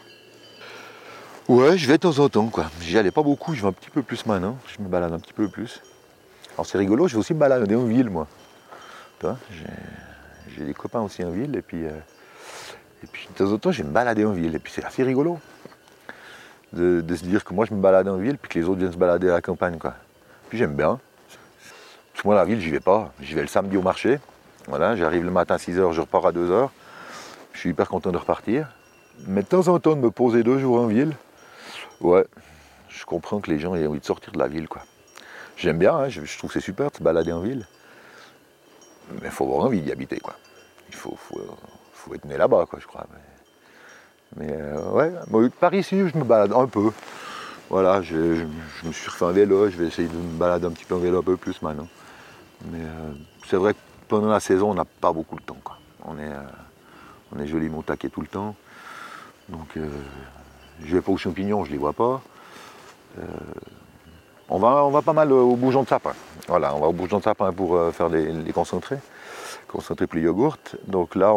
Ouais, 1.48 1.78
je 1.78 1.88
vais 1.88 1.94
de 1.94 1.98
temps 1.98 2.20
en 2.20 2.30
temps. 2.30 2.48
quoi. 2.48 2.66
J'y 2.82 2.98
allais 2.98 3.12
pas 3.12 3.24
beaucoup, 3.24 3.54
je 3.54 3.62
vais 3.62 3.68
un 3.68 3.74
petit 3.74 3.90
peu 3.90 4.02
plus 4.02 4.26
maintenant. 4.26 4.58
Je 4.68 4.82
me 4.82 4.88
balade 4.88 5.14
un 5.14 5.20
petit 5.20 5.34
peu 5.34 5.48
plus. 5.48 5.82
Alors 6.56 6.66
c'est 6.66 6.78
rigolo, 6.78 7.08
je 7.08 7.14
vais 7.14 7.20
aussi 7.20 7.34
me 7.34 7.40
balader 7.40 7.76
en 7.76 7.86
ville, 7.86 8.10
moi. 8.10 8.28
J'ai 9.22 9.66
des 10.64 10.74
copains 10.74 11.02
aussi 11.02 11.24
en 11.24 11.30
ville, 11.30 11.56
et 11.56 11.62
puis, 11.62 11.86
euh, 11.86 11.92
et 13.04 13.08
puis 13.08 13.28
de 13.32 13.38
temps 13.38 13.52
en 13.52 13.58
temps, 13.58 13.72
je 13.72 13.82
vais 13.82 13.88
me 13.88 13.94
balader 13.94 14.26
en 14.26 14.32
ville. 14.32 14.56
Et 14.56 14.60
puis 14.60 14.72
c'est 14.74 14.84
assez 14.84 15.04
rigolo 15.04 15.40
de, 16.74 17.16
se 17.16 17.24
dire 17.24 17.44
que 17.44 17.54
moi, 17.54 17.66
je 17.66 17.74
me 17.74 17.82
balade 17.82 18.08
en 18.08 18.18
ville, 18.18 18.38
puis 18.38 18.50
que 18.50 18.60
les 18.60 18.66
autres 18.66 18.80
viennent 18.80 18.92
se 18.92 18.98
balader 18.98 19.30
à 19.30 19.34
la 19.34 19.42
campagne. 19.42 19.78
Quoi. 19.78 19.94
Puis 20.50 20.58
j'aime 20.58 20.76
bien. 20.76 21.00
Parce 22.14 22.22
que 22.22 22.28
moi, 22.28 22.36
la 22.36 22.46
ville, 22.46 22.60
j'y 22.60 22.70
vais 22.70 22.80
pas. 22.80 23.12
J'y 23.22 23.34
vais 23.34 23.42
le 23.42 23.48
samedi 23.48 23.78
au 23.78 23.82
marché. 23.82 24.20
Voilà, 24.68 24.96
j'arrive 24.96 25.24
le 25.24 25.32
matin 25.32 25.56
à 25.56 25.58
6h, 25.58 25.92
je 25.94 26.02
repars 26.02 26.26
à 26.26 26.32
2h. 26.32 26.70
Je 27.54 27.60
suis 27.60 27.70
hyper 27.70 27.88
content 27.88 28.12
de 28.12 28.18
repartir. 28.18 28.68
Mais 29.28 29.44
de 29.44 29.48
temps 29.48 29.68
en 29.68 29.80
temps, 29.80 29.96
de 29.96 30.02
me 30.02 30.12
poser 30.12 30.44
deux 30.44 30.60
jours 30.60 30.80
en 30.80 30.88
ville, 30.88 31.14
ouais, 32.02 32.26
je 32.90 33.06
comprends 33.06 33.40
que 33.40 33.50
les 33.50 33.60
gens 33.60 33.76
aient 33.76 33.88
envie 33.88 34.00
de 34.00 34.06
sortir 34.06 34.34
de 34.34 34.40
la 34.40 34.48
ville. 34.48 34.68
quoi. 34.68 34.82
J'aime 35.56 35.78
bien, 35.78 35.96
hein, 35.96 36.10
je, 36.10 36.38
trouve 36.38 36.52
c'est 36.52 36.60
super 36.60 36.92
de 36.92 36.98
se 36.98 37.04
balader 37.04 37.32
en 37.32 37.40
ville. 37.40 37.66
Mais 39.22 39.26
il 39.26 39.32
faut 39.32 39.46
avoir 39.46 39.66
envie 39.66 39.82
d'y 39.82 39.92
habiter. 39.92 40.20
quoi. 40.20 40.36
Il 40.90 40.96
faut, 40.96 41.18
faut, 41.18 42.14
être 42.14 42.26
né 42.26 42.38
là-bas, 42.38 42.66
quoi, 42.70 42.80
je 42.80 42.88
crois. 42.88 43.06
Mais, 44.38 44.52
euh, 44.52 44.90
ouais, 44.92 45.50
par 45.60 45.74
ici, 45.74 45.98
je 45.98 46.18
me 46.18 46.24
balade 46.24 46.54
un 46.54 46.68
peu. 46.68 46.92
Voilà, 47.70 48.02
je, 48.02 48.46
me 48.84 48.92
suis 48.92 49.10
refait 49.10 49.26
un 49.26 49.32
vélo, 49.32 49.70
je 49.70 49.78
vais 49.78 49.88
essayer 49.88 50.08
de 50.08 50.16
me 50.16 50.38
balader 50.38 50.68
un 50.68 50.72
petit 50.72 50.86
peu 50.86 50.96
en 50.96 51.00
vélo 51.00 51.20
un 51.20 51.24
peu 51.24 51.36
plus 51.36 51.62
maintenant. 51.62 51.88
Mais 52.72 52.80
euh, 52.82 53.12
c'est 53.48 53.58
vrai 53.58 53.74
que 53.74 53.80
pendant 54.08 54.30
la 54.30 54.40
saison, 54.40 54.72
on 54.72 54.74
n'a 54.76 54.86
pas 54.86 55.12
beaucoup 55.12 55.36
de 55.36 55.42
temps. 55.42 55.58
On, 56.04 56.18
est, 56.18 56.32
euh, 56.32 56.42
on 57.36 57.40
est 57.40 57.48
joliment 57.48 57.82
taqué 57.82 58.10
tout 58.10 58.22
le 58.22 58.28
temps. 58.28 58.56
Donc, 59.50 59.78
euh, 59.78 59.90
je 60.84 60.96
vais 60.96 61.02
pas 61.02 61.12
aux 61.12 61.18
champignons, 61.18 61.66
je 61.66 61.72
les 61.72 61.78
vois 61.78 61.94
pas. 61.94 62.22
Euh, 63.20 63.24
on, 64.50 64.60
va, 64.60 64.86
on 64.86 64.92
va 64.92 65.02
pas 65.02 65.14
mal 65.14 65.32
au 65.32 65.56
bougeon 65.56 65.84
de 65.84 65.88
sapin. 65.88 66.14
Voilà, 66.48 66.76
on 66.76 66.80
va 66.80 66.88
au 66.88 66.94
bougeon 66.94 67.18
de 67.18 67.24
sapin 67.24 67.52
pour 67.52 67.80
faire 67.94 68.10
les, 68.10 68.28
concentrés, 68.52 68.54
concentrés 68.54 68.98
pour 69.68 69.84
les 70.14 70.22
yogourts. 70.22 70.58
Donc 70.88 71.16
là, 71.16 71.34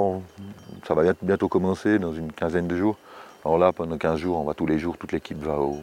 ça 0.86 0.94
va 0.94 1.12
bientôt 1.22 1.48
commencer 1.48 1.98
dans 1.98 2.12
une 2.12 2.32
quinzaine 2.32 2.68
de 2.68 2.76
jours. 2.76 2.96
Alors 3.44 3.58
là, 3.58 3.72
pendant 3.72 3.96
15 3.96 4.18
jours, 4.18 4.38
on 4.38 4.44
va 4.44 4.54
tous 4.54 4.66
les 4.66 4.78
jours, 4.78 4.96
toute 4.98 5.12
l'équipe 5.12 5.38
va 5.38 5.58
au, 5.58 5.78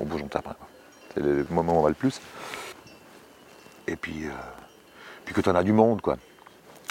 bougeon 0.00 0.26
de 0.26 0.32
sapin. 0.32 0.54
C'est 1.14 1.22
le 1.22 1.46
moment 1.50 1.74
où 1.74 1.78
on 1.78 1.82
va 1.82 1.88
le 1.88 1.94
plus. 1.94 2.20
Et 3.86 3.96
puis, 3.96 4.26
puis 5.24 5.34
que 5.34 5.40
tu 5.40 5.48
en 5.48 5.54
as 5.54 5.62
du 5.62 5.72
monde, 5.72 6.00
quoi. 6.00 6.16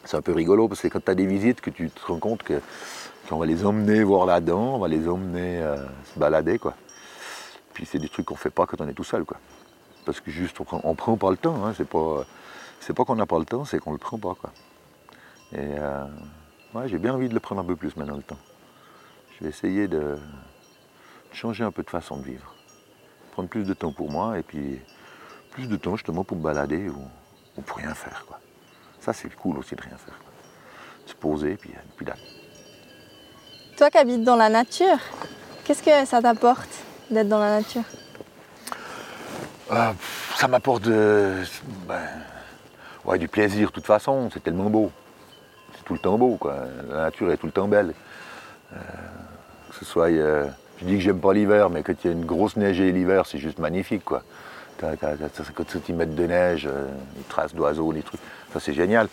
C'est 0.05 0.17
un 0.17 0.21
peu 0.21 0.31
rigolo 0.31 0.67
parce 0.67 0.81
que 0.81 0.87
quand 0.87 1.03
tu 1.03 1.11
as 1.11 1.15
des 1.15 1.25
visites, 1.25 1.61
que 1.61 1.69
tu 1.69 1.89
te 1.89 2.05
rends 2.05 2.19
compte 2.19 2.43
qu'on 2.43 3.37
va 3.37 3.45
les 3.45 3.65
emmener 3.65 4.03
voir 4.03 4.25
là-dedans, 4.25 4.75
on 4.75 4.79
va 4.79 4.87
les 4.87 5.07
emmener 5.07 5.61
euh, 5.61 5.77
se 6.13 6.19
balader, 6.19 6.57
quoi. 6.57 6.73
Puis 7.73 7.85
c'est 7.85 7.99
des 7.99 8.09
trucs 8.09 8.25
qu'on 8.25 8.35
fait 8.35 8.49
pas 8.49 8.65
quand 8.65 8.81
on 8.81 8.87
est 8.87 8.93
tout 8.93 9.03
seul, 9.03 9.25
quoi. 9.25 9.37
Parce 10.05 10.19
que 10.21 10.31
juste, 10.31 10.59
on 10.59 10.63
prend, 10.63 10.95
prend 10.95 11.17
pas 11.17 11.31
le 11.31 11.37
temps, 11.37 11.65
hein. 11.65 11.73
c'est 11.75 11.87
pas, 11.87 12.25
pas 12.95 13.05
qu'on 13.05 13.15
n'a 13.15 13.25
pas 13.25 13.39
le 13.39 13.45
temps, 13.45 13.65
c'est 13.65 13.79
qu'on 13.79 13.91
le 13.91 13.97
prend 13.97 14.17
pas, 14.17 14.35
quoi. 14.39 14.51
Et 15.53 15.57
euh, 15.57 16.05
j'ai 16.85 16.97
bien 16.97 17.13
envie 17.13 17.29
de 17.29 17.33
le 17.33 17.39
prendre 17.39 17.61
un 17.61 17.65
peu 17.65 17.75
plus 17.75 17.95
maintenant, 17.95 18.15
le 18.15 18.23
temps. 18.23 18.37
Je 19.37 19.43
vais 19.43 19.49
essayer 19.49 19.87
de 19.87 20.17
changer 21.31 21.63
un 21.63 21.71
peu 21.71 21.83
de 21.83 21.89
façon 21.89 22.17
de 22.17 22.23
vivre. 22.23 22.53
Prendre 23.31 23.49
plus 23.49 23.63
de 23.63 23.73
temps 23.73 23.91
pour 23.91 24.11
moi 24.11 24.37
et 24.37 24.43
puis 24.43 24.79
plus 25.51 25.67
de 25.67 25.75
temps 25.75 25.95
justement 25.95 26.23
pour 26.23 26.37
me 26.37 26.43
balader 26.43 26.89
ou 26.89 27.61
pour 27.61 27.77
rien 27.77 27.93
faire. 27.93 28.25
Quoi. 28.27 28.39
Ça, 28.99 29.13
c'est 29.13 29.33
cool 29.35 29.57
aussi 29.57 29.75
de 29.75 29.81
rien 29.81 29.97
faire. 29.97 30.19
Se 31.05 31.13
poser, 31.15 31.55
puis, 31.55 31.71
puis 31.95 32.05
là. 32.05 32.13
Toi 33.77 33.89
qui 33.89 33.97
habites 33.97 34.23
dans 34.23 34.35
la 34.35 34.49
nature, 34.49 34.99
qu'est-ce 35.63 35.81
que 35.81 36.05
ça 36.05 36.21
t'apporte 36.21 36.69
d'être 37.09 37.29
dans 37.29 37.39
la 37.39 37.59
nature? 37.59 37.83
Euh, 39.71 39.93
Ça 40.35 40.47
m'apporte 40.47 40.83
ben, 40.87 41.45
ouais, 43.05 43.17
du 43.17 43.27
plaisir, 43.27 43.69
de 43.69 43.73
toute 43.73 43.85
façon, 43.85 44.29
c'est 44.31 44.43
tellement 44.43 44.69
beau. 44.69 44.91
C'est 45.75 45.85
tout 45.85 45.93
le 45.93 45.99
temps 45.99 46.17
beau, 46.17 46.35
quoi. 46.35 46.55
La 46.89 47.03
nature 47.03 47.31
est 47.31 47.37
tout 47.37 47.45
le 47.45 47.51
temps 47.51 47.67
belle. 47.67 47.93
Euh, 48.73 48.77
que 49.69 49.75
ce 49.79 49.85
soit. 49.85 50.09
Euh, 50.09 50.47
je 50.79 50.85
dis 50.85 50.95
que 50.95 51.01
j'aime 51.01 51.19
pas 51.19 51.33
l'hiver, 51.33 51.69
mais 51.69 51.83
quand 51.83 51.93
il 52.03 52.07
y 52.07 52.09
a 52.09 52.13
une 52.13 52.25
grosse 52.25 52.55
neige 52.55 52.79
et 52.79 52.91
l'hiver, 52.91 53.25
c'est 53.25 53.37
juste 53.37 53.59
magnifique, 53.59 54.05
quoi. 54.05 54.23
T'as 54.77 54.95
50 54.95 55.69
cm 55.69 56.15
de 56.15 56.25
neige, 56.25 56.63
des 56.63 56.69
euh, 56.69 56.87
traces 57.27 57.53
d'oiseaux, 57.53 57.91
des 57.91 58.01
trucs. 58.01 58.21
Ça, 58.53 58.59
c'est 58.61 58.73
génial. 58.73 59.09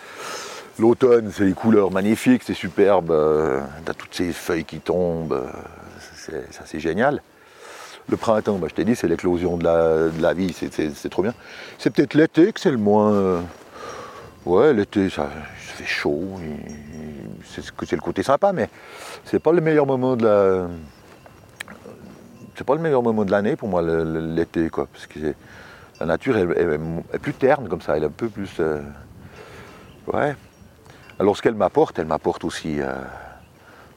L'automne, 0.79 1.33
c'est 1.33 1.45
les 1.45 1.55
couleurs 1.55 1.91
magnifiques, 1.91 2.43
c'est 2.45 2.55
superbe. 2.55 3.13
T'as 3.85 3.95
toutes 3.95 4.15
ces 4.15 4.33
feuilles 4.33 4.65
qui 4.65 4.79
tombent. 4.79 5.43
Ça, 6.51 6.63
c'est 6.67 6.81
génial. 6.81 7.23
Le 8.09 8.17
printemps, 8.17 8.59
bah, 8.59 8.69
je 8.71 8.75
t'ai 8.75 8.85
dit, 8.85 8.95
c'est 8.95 9.09
l'éclosion 9.09 9.57
de 9.57 9.65
la, 9.65 10.35
vie, 10.35 10.53
c'est 10.53 11.09
trop 11.09 11.23
bien. 11.23 11.35
C'est 11.79 11.91
peut-être 11.91 12.15
l'été 12.15 12.53
que 12.53 12.61
c'est 12.61 12.71
le 12.71 12.77
moins. 12.77 13.43
Ouais, 14.47 14.73
l'été, 14.73 15.11
ça, 15.11 15.29
fait 15.59 15.85
chaud. 15.85 16.39
C'est 17.45 17.97
le 17.97 18.01
côté 18.01 18.23
sympa, 18.23 18.53
mais 18.53 18.71
c'est 19.25 19.41
pas 19.41 19.51
le 19.51 19.61
meilleur 19.61 19.87
moment 19.87 20.15
de 20.15 20.25
la. 20.25 20.69
C'est 22.55 22.63
pas 22.63 22.77
le 22.77 22.81
meilleur 22.81 23.03
moment 23.03 23.25
de 23.25 23.33
l'année 23.33 23.57
pour 23.57 23.69
moi, 23.69 23.83
l'été, 23.83 24.71
quoi. 24.71 24.87
Parce 24.87 25.09
que 25.09 25.35
la 25.99 26.07
nature 26.07 26.37
est, 26.39 27.19
plus 27.19 27.35
terne 27.35 27.69
comme 27.69 27.81
ça, 27.81 27.97
elle 27.97 28.05
est 28.05 28.07
un 28.07 28.11
peu 28.11 28.29
plus. 28.29 28.61
Euh, 28.61 28.81
ouais. 30.13 30.37
Alors 31.19 31.37
ce 31.37 31.43
qu'elle 31.43 31.57
m'apporte, 31.57 31.99
elle 31.99 32.07
m'apporte 32.07 32.45
aussi 32.45 32.81
euh, 32.81 32.95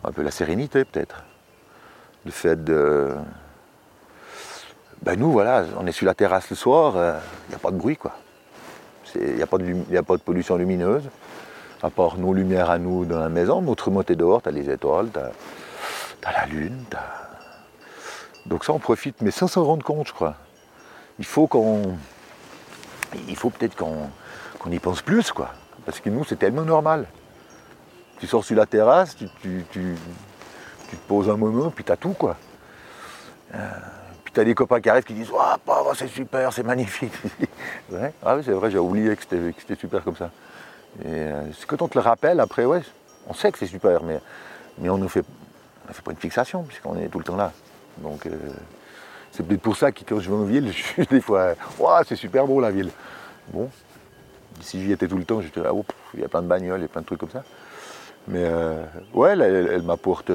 un 0.03 0.11
peu 0.11 0.23
la 0.23 0.31
sérénité, 0.31 0.83
peut-être. 0.83 1.25
Le 2.25 2.31
fait 2.31 2.63
de. 2.63 3.13
Ben 5.03 5.17
nous, 5.17 5.31
voilà, 5.31 5.63
on 5.77 5.85
est 5.85 5.91
sur 5.91 6.07
la 6.07 6.15
terrasse 6.15 6.49
le 6.49 6.55
soir, 6.55 6.93
il 6.95 6.99
euh, 6.99 7.19
n'y 7.49 7.55
a 7.55 7.59
pas 7.59 7.69
de 7.69 7.77
bruit, 7.77 7.97
quoi. 7.97 8.15
Il 9.15 9.35
n'y 9.35 9.41
a, 9.41 9.47
pas 9.47 9.57
de, 9.57 10.21
pollution 10.21 10.57
lumineuse, 10.57 11.09
à 11.81 11.89
part 11.89 12.17
nos 12.17 12.33
lumières 12.33 12.69
à 12.69 12.77
nous 12.77 13.05
dans 13.05 13.19
la 13.19 13.29
maison, 13.29 13.61
mais 13.61 13.69
autrement, 13.69 14.03
tu 14.03 14.13
es 14.13 14.15
dehors, 14.15 14.41
tu 14.41 14.49
as 14.49 14.51
les 14.51 14.69
étoiles, 14.69 15.09
tu 15.11 15.19
as, 15.19 16.31
la 16.31 16.45
lune, 16.45 16.83
Donc 18.45 18.65
ça, 18.65 18.73
on 18.73 18.79
profite, 18.79 19.21
mais 19.21 19.31
sans 19.31 19.47
s'en 19.47 19.63
rendre 19.63 19.83
compte, 19.83 20.07
je 20.07 20.13
crois. 20.13 20.35
Il 21.17 21.25
faut 21.25 21.47
qu'on... 21.47 21.97
Il 23.27 23.35
faut 23.35 23.49
peut-être 23.49 23.75
qu'on 23.75 24.71
y 24.71 24.79
pense 24.79 25.01
plus, 25.01 25.31
quoi. 25.31 25.49
Parce 25.85 25.99
que 25.99 26.09
nous, 26.09 26.23
c'est 26.23 26.35
tellement 26.35 26.61
normal. 26.61 27.07
Tu 28.19 28.27
sors 28.27 28.43
sur 28.43 28.55
la 28.55 28.65
terrasse, 28.65 29.15
tu, 29.15 29.27
te 29.71 29.95
poses 31.07 31.29
un 31.29 31.37
moment, 31.37 31.71
puis 31.71 31.83
tu 31.83 31.91
as 31.91 31.97
tout, 31.97 32.13
quoi. 32.13 32.35
Euh, 33.55 33.69
tu 34.33 34.39
as 34.39 34.43
des 34.43 34.55
copains 34.55 34.79
qui 34.81 34.89
arrivent 34.89 35.03
qui 35.03 35.13
disent 35.13 35.31
oh, 35.33 35.93
c'est 35.95 36.07
super, 36.07 36.51
c'est 36.53 36.63
magnifique. 36.63 37.13
Ah 38.23 38.35
oui, 38.35 38.43
c'est 38.45 38.51
vrai, 38.51 38.69
j'ai 38.69 38.77
oublié 38.77 39.15
que 39.15 39.23
c'était 39.23 39.75
super 39.75 40.03
comme 40.03 40.15
ça. 40.15 40.29
Et 41.03 41.07
euh, 41.07 41.43
quand 41.67 41.81
on 41.81 41.87
te 41.87 41.97
le 41.97 42.03
rappelle, 42.03 42.39
après, 42.39 42.65
ouais, 42.65 42.81
on 43.27 43.33
sait 43.33 43.51
que 43.51 43.57
c'est 43.57 43.65
super, 43.65 44.03
mais, 44.03 44.19
mais 44.77 44.89
on 44.89 44.97
ne 44.97 45.07
fait, 45.07 45.25
fait 45.91 46.01
pas 46.01 46.11
une 46.11 46.17
fixation, 46.17 46.63
puisqu'on 46.63 46.97
est 46.97 47.07
tout 47.07 47.17
le 47.17 47.23
temps 47.23 47.35
là. 47.35 47.51
Donc, 47.97 48.25
euh, 48.25 48.31
c'est 49.31 49.45
peut-être 49.45 49.61
pour 49.61 49.75
ça 49.75 49.91
que 49.91 50.01
quand 50.07 50.19
je 50.19 50.29
vais 50.29 50.35
en 50.35 50.43
ville, 50.43 50.67
je 50.71 50.83
suis 50.83 51.05
des 51.07 51.21
fois 51.21 51.55
c'est 52.05 52.15
super 52.15 52.45
beau 52.45 52.61
la 52.61 52.71
ville. 52.71 52.91
Bon, 53.51 53.69
si 54.61 54.83
j'y 54.83 54.91
étais 54.91 55.07
tout 55.07 55.17
le 55.17 55.25
temps, 55.25 55.41
j'étais 55.41 55.61
là, 55.61 55.71
il 56.13 56.19
y 56.19 56.23
a 56.23 56.27
plein 56.27 56.41
de 56.41 56.47
bagnoles, 56.47 56.79
il 56.79 56.83
y 56.83 56.85
a 56.85 56.89
plein 56.89 57.01
de 57.01 57.07
trucs 57.07 57.19
comme 57.19 57.31
ça. 57.31 57.43
Mais 58.27 58.43
euh, 58.43 58.83
ouais, 59.13 59.31
elle 59.31 59.81
m'apporte 59.81 60.31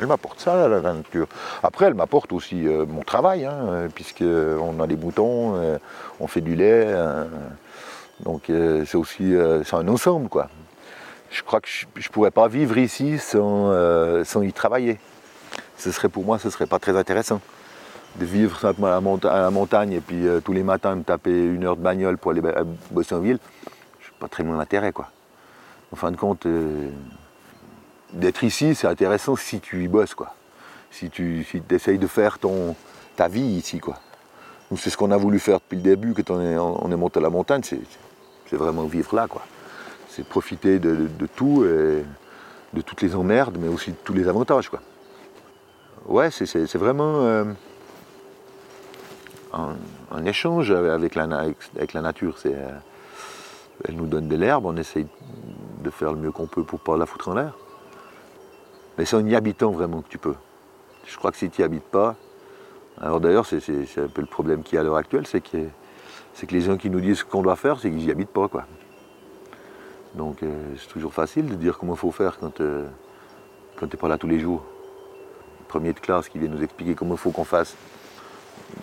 elle 0.00 0.06
m'apporte 0.08 0.40
ça, 0.40 0.68
la 0.68 0.80
nature. 0.80 1.28
Après, 1.62 1.86
elle 1.86 1.94
m'apporte 1.94 2.32
aussi 2.32 2.66
euh, 2.66 2.84
mon 2.86 3.02
travail, 3.02 3.44
hein, 3.44 3.88
puisqu'on 3.94 4.80
a 4.80 4.86
des 4.86 4.96
moutons, 4.96 5.56
euh, 5.56 5.78
on 6.20 6.26
fait 6.26 6.40
du 6.40 6.56
lait. 6.56 6.84
Euh, 6.86 7.24
donc 8.20 8.44
c'est 8.46 8.94
aussi 8.94 9.34
un 9.34 9.88
ensemble, 9.88 10.28
quoi. 10.28 10.48
Je 11.30 11.42
crois 11.42 11.60
que 11.60 11.68
je 11.68 11.86
ne 11.86 12.12
pourrais 12.12 12.30
pas 12.30 12.46
vivre 12.46 12.78
ici 12.78 13.18
sans, 13.18 13.72
sans, 14.24 14.42
y 14.42 14.52
travailler. 14.52 15.00
Ce 15.76 15.90
serait 15.90 16.08
pour 16.08 16.24
moi, 16.24 16.38
ce 16.38 16.46
ne 16.46 16.52
serait 16.52 16.68
pas 16.68 16.78
très 16.78 16.96
intéressant. 16.96 17.40
De 18.16 18.24
vivre 18.24 18.56
simplement 18.60 19.18
à 19.24 19.40
la, 19.40 19.50
montagne 19.50 19.92
et 19.94 20.00
puis 20.00 20.24
tous 20.44 20.52
les 20.52 20.62
matins 20.62 20.94
me 20.94 21.02
taper 21.02 21.44
une 21.44 21.64
heure 21.64 21.76
de 21.76 21.82
bagnole 21.82 22.16
pour 22.16 22.30
aller 22.30 22.42
bosser 22.92 23.16
en 23.16 23.20
ville, 23.20 23.40
je 23.98 24.10
n'ai 24.10 24.18
pas 24.20 24.28
très 24.28 24.44
mon 24.44 24.60
intérêt, 24.60 24.92
quoi. 24.92 25.10
En 25.92 25.96
fin 25.96 26.12
de 26.12 26.16
compte, 26.16 26.46
d'être 28.14 28.44
ici, 28.44 28.74
c'est 28.74 28.86
intéressant 28.86 29.36
si 29.36 29.60
tu 29.60 29.84
y 29.84 29.88
bosses, 29.88 30.14
quoi. 30.14 30.34
Si 30.90 31.10
tu 31.10 31.44
si 31.44 31.62
essayes 31.70 31.98
de 31.98 32.06
faire 32.06 32.38
ton, 32.38 32.76
ta 33.16 33.28
vie 33.28 33.42
ici, 33.42 33.80
quoi. 33.80 33.98
c'est 34.76 34.90
ce 34.90 34.96
qu'on 34.96 35.10
a 35.10 35.16
voulu 35.16 35.38
faire 35.38 35.58
depuis 35.58 35.76
le 35.76 35.82
début, 35.82 36.14
quand 36.14 36.30
on 36.30 36.40
est, 36.40 36.56
on 36.56 36.90
est 36.90 36.96
monté 36.96 37.18
à 37.18 37.22
la 37.22 37.30
montagne, 37.30 37.62
c'est 37.64 38.56
vraiment 38.56 38.84
vivre 38.84 39.14
là, 39.14 39.26
quoi. 39.26 39.42
C'est 40.08 40.24
profiter 40.24 40.78
de, 40.78 41.08
tout, 41.34 41.64
et 41.64 42.04
de 42.72 42.80
toutes 42.80 43.02
les 43.02 43.16
emmerdes, 43.16 43.58
mais 43.60 43.68
aussi 43.68 43.90
de 43.90 43.96
tous 44.04 44.12
les 44.14 44.28
avantages, 44.28 44.68
quoi. 44.68 44.80
Ouais, 46.06 46.30
c'est 46.30 46.74
vraiment 46.74 47.22
euh, 47.24 47.44
un, 49.52 50.24
échange 50.26 50.70
avec 50.70 51.14
la, 51.14 51.24
avec, 51.24 51.92
la 51.94 52.02
nature. 52.02 52.36
Euh, 52.46 52.70
elle 53.88 53.96
nous 53.96 54.06
donne 54.06 54.28
de 54.28 54.36
l'herbe, 54.36 54.66
on 54.66 54.76
essaye 54.76 55.06
de 55.82 55.90
faire 55.90 56.12
le 56.12 56.18
mieux 56.18 56.30
qu'on 56.30 56.46
peut 56.46 56.62
pour 56.62 56.78
ne 56.78 56.84
pas 56.84 56.96
la 56.96 57.06
foutre 57.06 57.28
en 57.28 57.34
l'air. 57.34 57.54
Mais 58.96 59.04
c'est 59.04 59.16
en 59.16 59.26
y 59.26 59.34
habitant 59.34 59.70
vraiment 59.70 60.02
que 60.02 60.08
tu 60.08 60.18
peux. 60.18 60.34
Je 61.06 61.16
crois 61.16 61.30
que 61.30 61.36
si 61.36 61.50
tu 61.50 61.60
n'y 61.60 61.64
habites 61.64 61.84
pas, 61.84 62.16
alors 63.00 63.20
d'ailleurs 63.20 63.46
c'est 63.46 63.58
un 63.98 64.08
peu 64.08 64.20
le 64.20 64.26
problème 64.26 64.62
qu'il 64.62 64.76
y 64.76 64.78
a 64.78 64.80
à 64.80 64.84
l'heure 64.84 64.96
actuelle, 64.96 65.26
c'est 65.26 65.40
que, 65.40 65.58
que 65.58 66.52
les 66.52 66.60
gens 66.60 66.76
qui 66.76 66.90
nous 66.90 67.00
disent 67.00 67.18
ce 67.18 67.24
qu'on 67.24 67.42
doit 67.42 67.56
faire, 67.56 67.80
c'est 67.80 67.90
qu'ils 67.90 68.04
n'y 68.04 68.10
habitent 68.10 68.30
pas. 68.30 68.48
Quoi. 68.48 68.64
Donc 70.14 70.42
euh, 70.42 70.74
c'est 70.78 70.88
toujours 70.88 71.12
facile 71.12 71.48
de 71.48 71.54
dire 71.54 71.76
comment 71.78 71.94
il 71.94 71.98
faut 71.98 72.12
faire 72.12 72.38
quand, 72.38 72.60
euh, 72.60 72.86
quand 73.76 73.86
tu 73.88 73.96
n'es 73.96 74.00
pas 74.00 74.08
là 74.08 74.16
tous 74.16 74.28
les 74.28 74.38
jours. 74.38 74.64
Les 75.60 75.66
premiers 75.66 75.92
de 75.92 76.00
classe 76.00 76.28
qui 76.28 76.38
viennent 76.38 76.52
nous 76.52 76.62
expliquer 76.62 76.94
comment 76.94 77.14
il 77.14 77.20
faut 77.20 77.32
qu'on 77.32 77.44
fasse. 77.44 77.76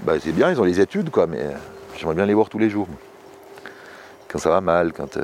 Ben, 0.04 0.20
c'est 0.20 0.34
bien, 0.34 0.52
ils 0.52 0.60
ont 0.60 0.66
les 0.66 0.80
études, 0.80 1.10
quoi, 1.10 1.26
mais 1.26 1.42
euh, 1.42 1.54
j'aimerais 1.98 2.16
bien 2.16 2.26
les 2.26 2.34
voir 2.34 2.50
tous 2.50 2.60
les 2.60 2.70
jours. 2.70 2.88
Quand 4.28 4.40
ça 4.40 4.50
va 4.50 4.62
mal, 4.62 4.94
quand... 4.94 5.18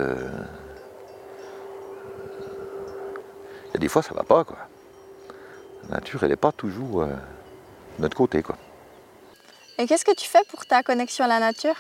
Il 3.68 3.74
y 3.74 3.78
a 3.78 3.80
des 3.80 3.88
fois 3.88 4.02
ça 4.02 4.14
va 4.14 4.24
pas, 4.24 4.44
quoi. 4.44 4.58
La 5.90 5.96
nature, 5.96 6.24
elle 6.24 6.30
n'est 6.30 6.36
pas 6.36 6.52
toujours 6.52 7.04
euh, 7.04 7.08
de 7.08 8.02
notre 8.02 8.18
côté. 8.18 8.44
Quoi. 8.44 8.58
Et 9.78 9.86
qu'est-ce 9.86 10.04
que 10.04 10.16
tu 10.16 10.28
fais 10.28 10.44
pour 10.50 10.66
ta 10.66 10.84
connexion 10.84 11.26
à 11.26 11.28
la 11.28 11.40
nature? 11.40 11.76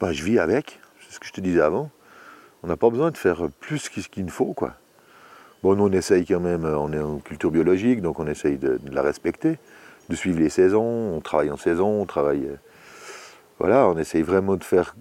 Bah, 0.00 0.12
Je 0.12 0.22
vis 0.22 0.38
avec, 0.38 0.78
c'est 1.00 1.14
ce 1.14 1.20
que 1.20 1.26
je 1.26 1.32
te 1.32 1.40
disais 1.40 1.60
avant. 1.60 1.90
On 2.62 2.68
n'a 2.68 2.76
pas 2.76 2.90
besoin 2.90 3.10
de 3.10 3.16
faire 3.16 3.48
plus 3.60 3.88
qu'il 3.88 4.24
ne 4.24 4.30
faut. 4.30 4.52
Quoi. 4.52 4.74
Bon, 5.62 5.74
nous, 5.74 5.84
on 5.84 5.92
essaye 5.92 6.24
quand 6.24 6.40
même, 6.40 6.64
on 6.64 6.92
est 6.92 7.00
en 7.00 7.18
culture 7.18 7.50
biologique, 7.50 8.02
donc 8.02 8.20
on 8.20 8.26
essaye 8.26 8.56
de, 8.56 8.78
la 8.90 9.02
respecter, 9.02 9.58
de 10.08 10.14
suivre 10.14 10.38
les 10.38 10.48
saisons, 10.48 11.14
on 11.16 11.20
travaille 11.20 11.50
en 11.50 11.56
saison, 11.56 12.02
on 12.02 12.06
travaille... 12.06 12.46
Euh, 12.46 12.56
voilà, 13.58 13.88
on 13.88 13.96
essaye 13.96 14.22
vraiment 14.22 14.56
de 14.56 14.64
faire 14.64 14.94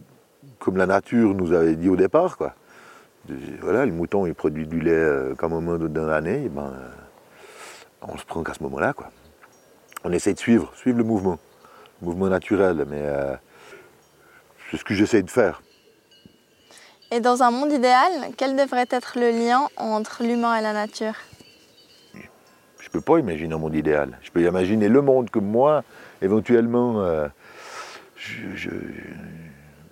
comme 0.60 0.78
la 0.78 0.86
nature 0.86 1.36
nous 1.36 1.52
avait 1.52 1.76
dit 1.76 1.90
au 1.90 1.98
départ. 1.98 2.38
Quoi. 2.38 2.56
voilà, 3.62 3.86
le 3.86 3.92
mouton, 3.92 4.26
il 4.26 4.34
produit 4.34 4.66
du 4.66 4.80
lait 4.80 4.92
euh, 4.92 5.36
comme 5.36 5.54
au 5.54 5.60
moment 5.60 5.78
dans 5.88 6.06
l'année, 6.06 6.50
ben, 6.50 6.72
on 8.08 8.18
se 8.18 8.26
prend 8.26 8.44
qu'à 8.44 8.54
ce 8.54 8.64
moment-là, 8.64 8.94
quoi. 8.94 9.10
On 10.04 10.12
essaye 10.12 10.34
de 10.34 10.40
suivre, 10.40 10.72
suivre 10.76 10.98
le 10.98 11.04
mouvement, 11.04 11.40
le 12.02 12.08
mouvement 12.08 12.28
naturel, 12.28 12.86
mais 12.88 13.02
euh, 13.02 13.36
c'est 14.70 14.78
ce 14.78 14.84
que 14.84 14.94
j'essaye 14.94 15.24
de 15.24 15.30
faire. 15.30 15.62
Et 17.12 17.20
dans 17.20 17.44
un 17.44 17.52
monde 17.52 17.72
idéal, 17.72 18.12
quel 18.38 18.56
devrait 18.56 18.88
être 18.90 19.18
le 19.20 19.30
lien 19.30 19.68
entre 19.78 20.24
l'humain 20.24 20.56
et 20.56 20.62
la 20.62 20.74
nature? 20.74 21.16
Je 22.14 22.88
ne 22.88 22.90
peux 22.92 23.02
pas 23.02 23.20
imaginer 23.20 23.54
un 23.54 23.58
monde 23.58 23.76
idéal. 23.76 24.18
Je 24.22 24.32
peux 24.32 24.42
imaginer 24.42 24.90
le 24.90 25.02
monde 25.02 25.30
que 25.30 25.40
moi, 25.40 25.84
éventuellement, 26.22 27.02
euh, 27.02 27.28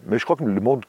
mais 0.06 0.20
je 0.20 0.24
crois 0.24 0.36
que 0.36 0.44
le 0.44 0.62
monde, 0.62 0.86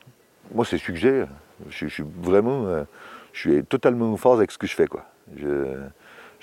moi, 0.52 0.64
c'est 0.64 0.78
ce 0.78 0.86
que 0.86 0.94
j'ai. 0.94 1.24
Je, 1.68 1.86
suis 1.86 2.04
vraiment, 2.18 2.66
euh, 2.66 2.84
je 3.32 3.40
suis 3.40 3.64
totalement 3.64 4.12
en 4.12 4.16
phase 4.16 4.38
avec 4.38 4.50
ce 4.50 4.58
que 4.58 4.66
je 4.66 4.74
fais, 4.74 4.86
quoi. 4.86 5.04
Je, 5.36 5.76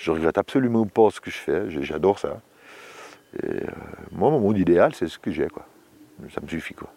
je 0.02 0.10
regrette 0.10 0.36
absolument 0.36 0.84
pas 0.84 1.10
ce 1.10 1.20
que 1.20 1.30
je 1.30 1.36
fais, 1.36 1.70
j'adore 1.82 2.18
ça. 2.18 2.40
Et 3.40 3.46
euh, 3.46 3.60
moi, 4.10 4.30
mon 4.30 4.40
monde 4.40 4.58
idéal, 4.58 4.94
c'est 4.94 5.06
ce 5.06 5.18
que 5.18 5.30
j'ai, 5.30 5.46
quoi. 5.46 5.64
Ça 6.34 6.40
me 6.40 6.48
suffit, 6.48 6.74
quoi. 6.74 6.88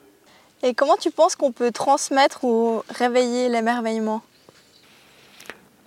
Et 0.63 0.73
comment 0.73 0.97
tu 0.97 1.11
penses 1.11 1.35
qu'on 1.35 1.51
peut 1.51 1.71
transmettre 1.71 2.43
ou 2.43 2.81
réveiller 2.89 3.47
l'émerveillement? 3.47 4.23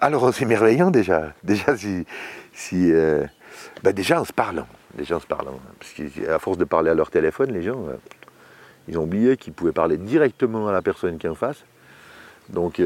Alors, 0.01 0.33
c'est 0.33 0.45
émerveillant 0.45 0.93
déjà. 0.93 1.33
Déjà, 1.43 1.77
si, 1.77 2.07
si 2.53 2.93
euh, 2.93 3.27
bah, 3.83 3.93
déjà 3.93 4.21
en 4.21 4.25
se 4.25 4.33
parlant. 4.33 4.69
Déjà 4.95 5.17
en 5.17 5.21
se 5.21 5.27
parlant. 5.27 5.59
Parce 5.81 5.93
qu'à 5.93 6.39
force 6.39 6.57
de 6.57 6.65
parler 6.65 6.91
à 6.91 6.95
leur 6.95 7.11
téléphone, 7.11 7.53
les 7.53 7.63
gens, 7.63 7.85
euh, 7.89 7.97
ils 8.87 8.97
ont 8.97 9.03
oublié 9.03 9.37
qu'ils 9.37 9.53
pouvaient 9.53 9.73
parler 9.73 9.97
directement 9.97 10.69
à 10.69 10.73
la 10.73 10.83
personne 10.83 11.19
qui 11.19 11.27
est 11.27 11.31
en 11.31 11.35
face. 11.35 11.65
Donc, 12.49 12.81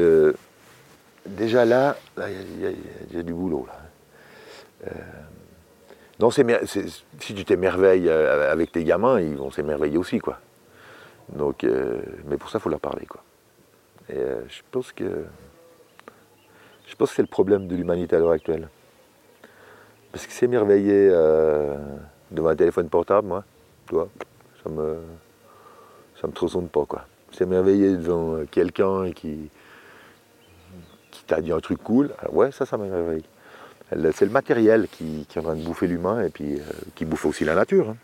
déjà 1.25 1.63
là, 1.63 1.95
il 2.17 3.15
y, 3.15 3.17
a 3.17 3.23
du 3.23 3.33
boulot. 3.33 3.65
Là. 3.65 3.92
Euh, 4.87 4.91
non, 6.19 6.29
si 6.29 6.43
tu 7.19 7.45
t'émerveilles 7.45 8.07
euh, 8.07 8.51
avec 8.51 8.71
tes 8.71 8.83
gamins, 8.83 9.19
ils 9.19 9.35
vont 9.35 9.51
s'émerveiller 9.51 9.97
aussi, 9.97 10.19
quoi. 10.19 10.39
Donc, 11.29 11.63
euh, 11.63 12.01
mais 12.25 12.37
pour 12.37 12.49
ça, 12.49 12.59
il 12.59 12.61
faut 12.61 12.69
leur 12.69 12.79
parler, 12.79 13.05
quoi. 13.05 13.21
Et 14.09 14.19
je 14.49 14.61
pense 14.69 14.91
que 14.91 15.25
je 16.85 16.95
pense 16.95 17.09
que 17.09 17.15
c'est 17.15 17.21
le 17.21 17.27
problème 17.27 17.67
de 17.67 17.75
l'humanité 17.75 18.15
à 18.15 18.19
l'heure 18.19 18.31
actuelle. 18.31 18.67
Parce 20.11 20.27
que 20.27 20.33
s'émerveiller 20.33 21.09
devant 22.29 22.49
un 22.49 22.55
téléphone 22.55 22.89
portable, 22.89 23.27
moi, 23.27 23.43
toi, 23.87 24.09
ça 24.61 24.69
me 24.69 24.97
ça 26.19 26.27
me 26.27 26.33
transcende 26.33 26.69
pas, 26.69 26.85
quoi. 26.85 27.05
S'émerveiller 27.31 27.95
devant 27.95 28.45
quelqu'un 28.51 29.11
qui 29.11 29.49
qui 31.11 31.23
t'a 31.23 31.39
dit 31.41 31.53
un 31.53 31.59
truc 31.59 31.81
cool, 31.81 32.11
ouais, 32.31 32.51
ça, 32.51 32.65
ça 32.65 32.77
m'émerveille 32.77 33.23
c'est 33.89 34.25
le 34.25 34.31
matériel 34.31 34.87
qui, 34.89 35.27
est 35.35 35.39
en 35.39 35.43
train 35.43 35.55
de 35.55 35.63
bouffer 35.63 35.87
l'humain 35.87 36.23
et 36.23 36.29
puis 36.29 36.55
euh, 36.55 36.63
qui 36.95 37.05
bouffe 37.05 37.25
aussi 37.25 37.45
la 37.45 37.55
nature. 37.55 37.89
Hein. 37.89 37.97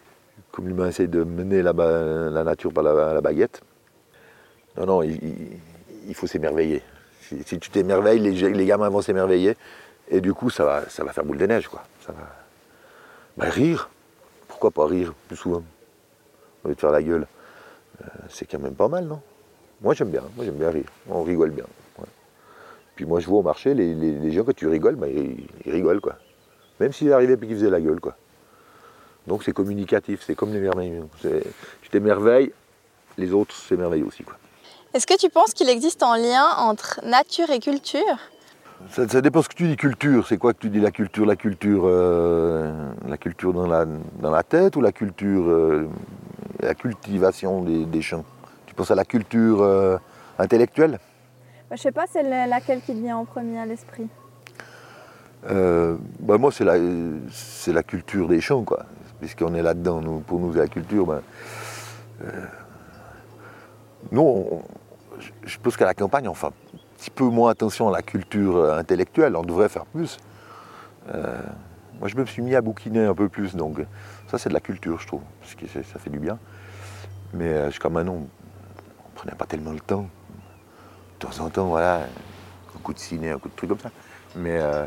Comme 0.52 0.68
l'humain 0.68 0.88
essaie 0.88 1.08
de 1.08 1.24
mener 1.24 1.62
la, 1.62 1.74
nature 2.44 2.72
par 2.74 2.84
la, 2.84 3.22
baguette. 3.22 3.62
Non, 4.78 4.86
non, 4.86 5.04
il, 5.04 6.16
faut 6.16 6.28
s'émerveiller. 6.28 6.82
Si, 7.22 7.60
tu 7.60 7.70
t'émerveilles, 7.70 8.20
les, 8.20 8.66
gamins 8.66 8.90
vont 8.90 9.02
s'émerveiller. 9.02 9.56
Et 10.10 10.22
du 10.22 10.34
coup, 10.34 10.50
ça 10.50 10.66
va, 10.66 11.12
faire 11.14 11.24
boule 11.24 11.38
de 11.38 11.46
neige, 11.46 11.68
quoi. 11.68 11.84
Bah, 13.38 13.46
rire. 13.50 13.90
Pourquoi 14.48 14.72
pas 14.72 14.88
rire 14.88 15.14
plus 15.28 15.38
souvent? 15.38 15.64
Au 16.64 16.70
lieu 16.70 16.76
de 16.76 16.80
faire 16.80 16.92
la 16.92 17.04
gueule. 17.04 17.28
Euh, 18.02 18.06
c'est 18.30 18.46
quand 18.46 18.60
même 18.60 18.76
pas 18.76 18.88
mal, 18.88 19.06
non? 19.06 19.22
Moi, 19.82 19.94
j'aime 19.94 20.10
bien. 20.10 20.24
Moi, 20.36 20.46
j'aime 20.46 20.56
bien 20.56 20.72
rire. 20.72 20.90
On 21.10 21.24
rigole 21.24 21.52
bien. 21.52 21.66
Puis 23.00 23.06
moi, 23.06 23.22
je 23.22 23.28
vois 23.28 23.40
au 23.40 23.44
marché, 23.44 23.74
les, 23.74 23.96
les- 23.96 24.12
les 24.12 24.32
gens, 24.34 24.44
quand 24.44 24.54
tu 24.54 24.68
rigoles, 24.68 24.98
bah, 24.98 25.08
ils, 25.08 25.48
ils 25.66 25.72
rigolent, 25.72 26.02
quoi. 26.02 26.16
Même 26.82 26.92
s'ils 26.92 27.14
arrivaient 27.14 27.36
et 27.36 27.38
qu'ils 27.38 27.56
faisaient 27.56 27.70
la 27.70 27.80
gueule, 27.80 28.02
quoi. 28.02 28.14
Donc, 29.26 29.42
c'est 29.46 29.54
communicatif. 29.54 30.22
C'est 30.28 30.36
comme 30.36 30.52
l'émerveillement. 30.52 31.08
C'est- 31.22 31.46
Tu 31.82 31.90
t'émerveilles, 31.90 32.52
les 33.18 33.32
autres 33.32 33.56
s'émerveillent 33.56 34.04
aussi, 34.04 34.24
quoi. 34.24 34.36
Est-ce 34.94 35.08
que 35.08 35.18
tu 35.18 35.30
penses 35.30 35.54
qu'il 35.54 35.70
existe 35.70 36.04
un 36.04 36.18
lien 36.18 36.44
entre 36.58 37.00
nature 37.06 37.50
et 37.52 37.60
culture? 37.60 38.20
Ça, 38.90 39.08
ça 39.08 39.22
dépend 39.22 39.42
ce 39.44 39.48
que 39.48 39.56
tu 39.56 39.70
dis 39.70 39.78
culture. 39.78 40.28
C'est 40.28 40.38
quoi 40.38 40.54
que 40.54 40.60
tu 40.60 40.70
dis 40.70 40.82
la 40.82 40.92
culture 40.92 41.26
La 41.26 41.38
culture, 41.38 41.84
euh, 41.86 42.70
la 43.08 43.18
culture 43.18 43.54
dans 43.54 43.66
la, 43.68 43.86
dans 43.86 44.32
la 44.32 44.44
tête 44.44 44.76
ou 44.76 44.82
la 44.82 44.92
culture, 44.92 45.48
euh, 45.48 45.88
la 46.60 46.76
cultivation 46.76 47.62
des, 47.64 47.86
des 47.86 48.02
champs? 48.02 48.26
Tu 48.66 48.74
penses 48.76 48.92
à 48.92 48.96
la 48.96 49.06
culture 49.06 49.62
euh, 49.62 49.96
intellectuelle? 50.38 51.00
Je 51.72 51.78
sais 51.78 51.92
pas, 51.92 52.06
c'est 52.08 52.24
laquelle 52.48 52.82
qui 52.82 52.94
vient 52.94 53.18
en 53.18 53.26
premier 53.26 53.60
à 53.60 53.66
l'esprit. 53.66 54.08
Euh, 55.50 55.98
bah, 56.20 56.38
Moi, 56.38 56.52
c'est 56.52 56.64
la, 56.64 57.84
culture 57.84 58.28
des 58.28 58.42
champs, 58.42 58.64
quoi. 58.64 58.86
Puisqu'on 59.20 59.54
est 59.54 59.62
là-dedans. 59.62 60.02
Pour 60.26 60.40
nous, 60.40 60.54
la 60.54 60.68
culture, 60.68 61.06
ben, 61.06 61.22
euh, 62.24 62.46
nous, 64.12 64.62
je- 65.46 65.58
pense 65.60 65.78
qu'à 65.78 65.86
la 65.86 65.94
campagne, 65.94 66.28
on 66.28 66.34
fait 66.34 66.48
un 66.48 66.54
petit 66.98 67.12
peu 67.12 67.26
moins 67.26 67.52
attention 67.52 67.90
à 67.90 67.92
la 67.92 68.02
culture 68.02 68.58
euh, 68.58 68.78
intellectuelle. 68.80 69.36
On 69.36 69.44
devrait 69.44 69.70
faire 69.70 69.86
plus. 69.86 70.18
Moi, 71.08 72.08
je 72.08 72.16
me 72.16 72.26
suis 72.26 72.42
mis 72.42 72.56
à 72.56 72.62
bouquiner 72.62 73.04
un 73.04 73.14
peu 73.14 73.28
plus, 73.28 73.56
donc 73.56 73.80
ça, 74.28 74.38
c'est 74.38 74.48
de 74.48 74.54
la 74.54 74.62
culture, 74.62 75.00
je 75.00 75.08
trouve, 75.08 75.22
parce 75.42 75.54
que 75.56 75.68
ça 75.68 76.00
fait 76.00 76.10
du 76.10 76.20
bien. 76.20 76.40
Mais 77.34 77.66
jusqu'à 77.70 77.90
maintenant, 77.90 78.14
on 78.14 78.20
ne 78.20 79.16
prenait 79.16 79.36
pas 79.36 79.46
tellement 79.46 79.74
le 79.74 79.82
temps. 79.82 80.08
De 81.20 81.26
temps 81.28 81.44
en 81.44 81.50
temps, 81.50 81.66
voilà, 81.66 82.08
un 82.76 82.80
coup 82.82 82.94
de 82.94 83.00
ciné, 83.00 83.32
un 83.32 83.40
coup 83.40 83.50
de 83.50 83.56
truc 83.56 83.70
comme 83.70 83.80
ça. 83.80 83.92
Mais, 84.38 84.58
euh, 84.58 84.86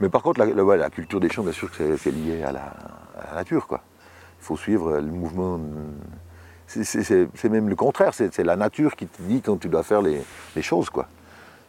mais 0.00 0.08
par 0.08 0.22
contre, 0.22 0.44
la, 0.44 0.90
culture 0.90 1.20
des 1.20 1.28
champs, 1.28 1.44
bien 1.44 1.52
sûr 1.52 1.70
que 1.70 1.96
c'est- 1.96 2.10
lié 2.10 2.42
à 2.42 2.50
la, 2.50 2.72
nature, 3.34 3.68
quoi. 3.68 3.80
Il 4.40 4.44
faut 4.44 4.56
suivre 4.56 4.96
le 4.96 5.02
mouvement. 5.12 5.60
C'est- 6.66 7.44
même 7.48 7.68
le 7.68 7.76
contraire, 7.76 8.12
c'est 8.12 8.36
la 8.38 8.56
nature 8.56 8.96
qui 8.96 9.06
te 9.06 9.22
dit 9.22 9.40
quand 9.40 9.56
tu 9.58 9.68
dois 9.68 9.84
faire 9.84 10.02
les, 10.02 10.20
les 10.56 10.62
choses, 10.62 10.90
quoi. 10.90 11.06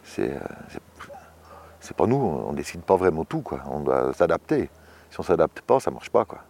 C'est 0.04 0.32
euh, 0.32 1.94
pas 1.96 2.06
nous, 2.06 2.16
on 2.16 2.52
décide 2.52 2.80
pas 2.80 2.96
vraiment 2.96 3.24
tout, 3.24 3.42
quoi. 3.42 3.60
On 3.70 3.80
doit 3.80 4.12
s'adapter. 4.14 4.70
Si 5.10 5.20
on 5.20 5.22
s'adapte 5.22 5.60
pas, 5.60 5.78
ça 5.78 5.92
marche 5.92 6.10
pas, 6.10 6.24
quoi. 6.24 6.40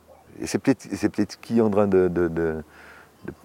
Et 0.41 0.47
c'est 0.47 0.59
peut-être 0.59 1.33
ce 1.33 1.37
qui 1.37 1.59
est 1.59 1.61
en 1.61 1.71
train 1.71 1.87
de- 1.87 2.65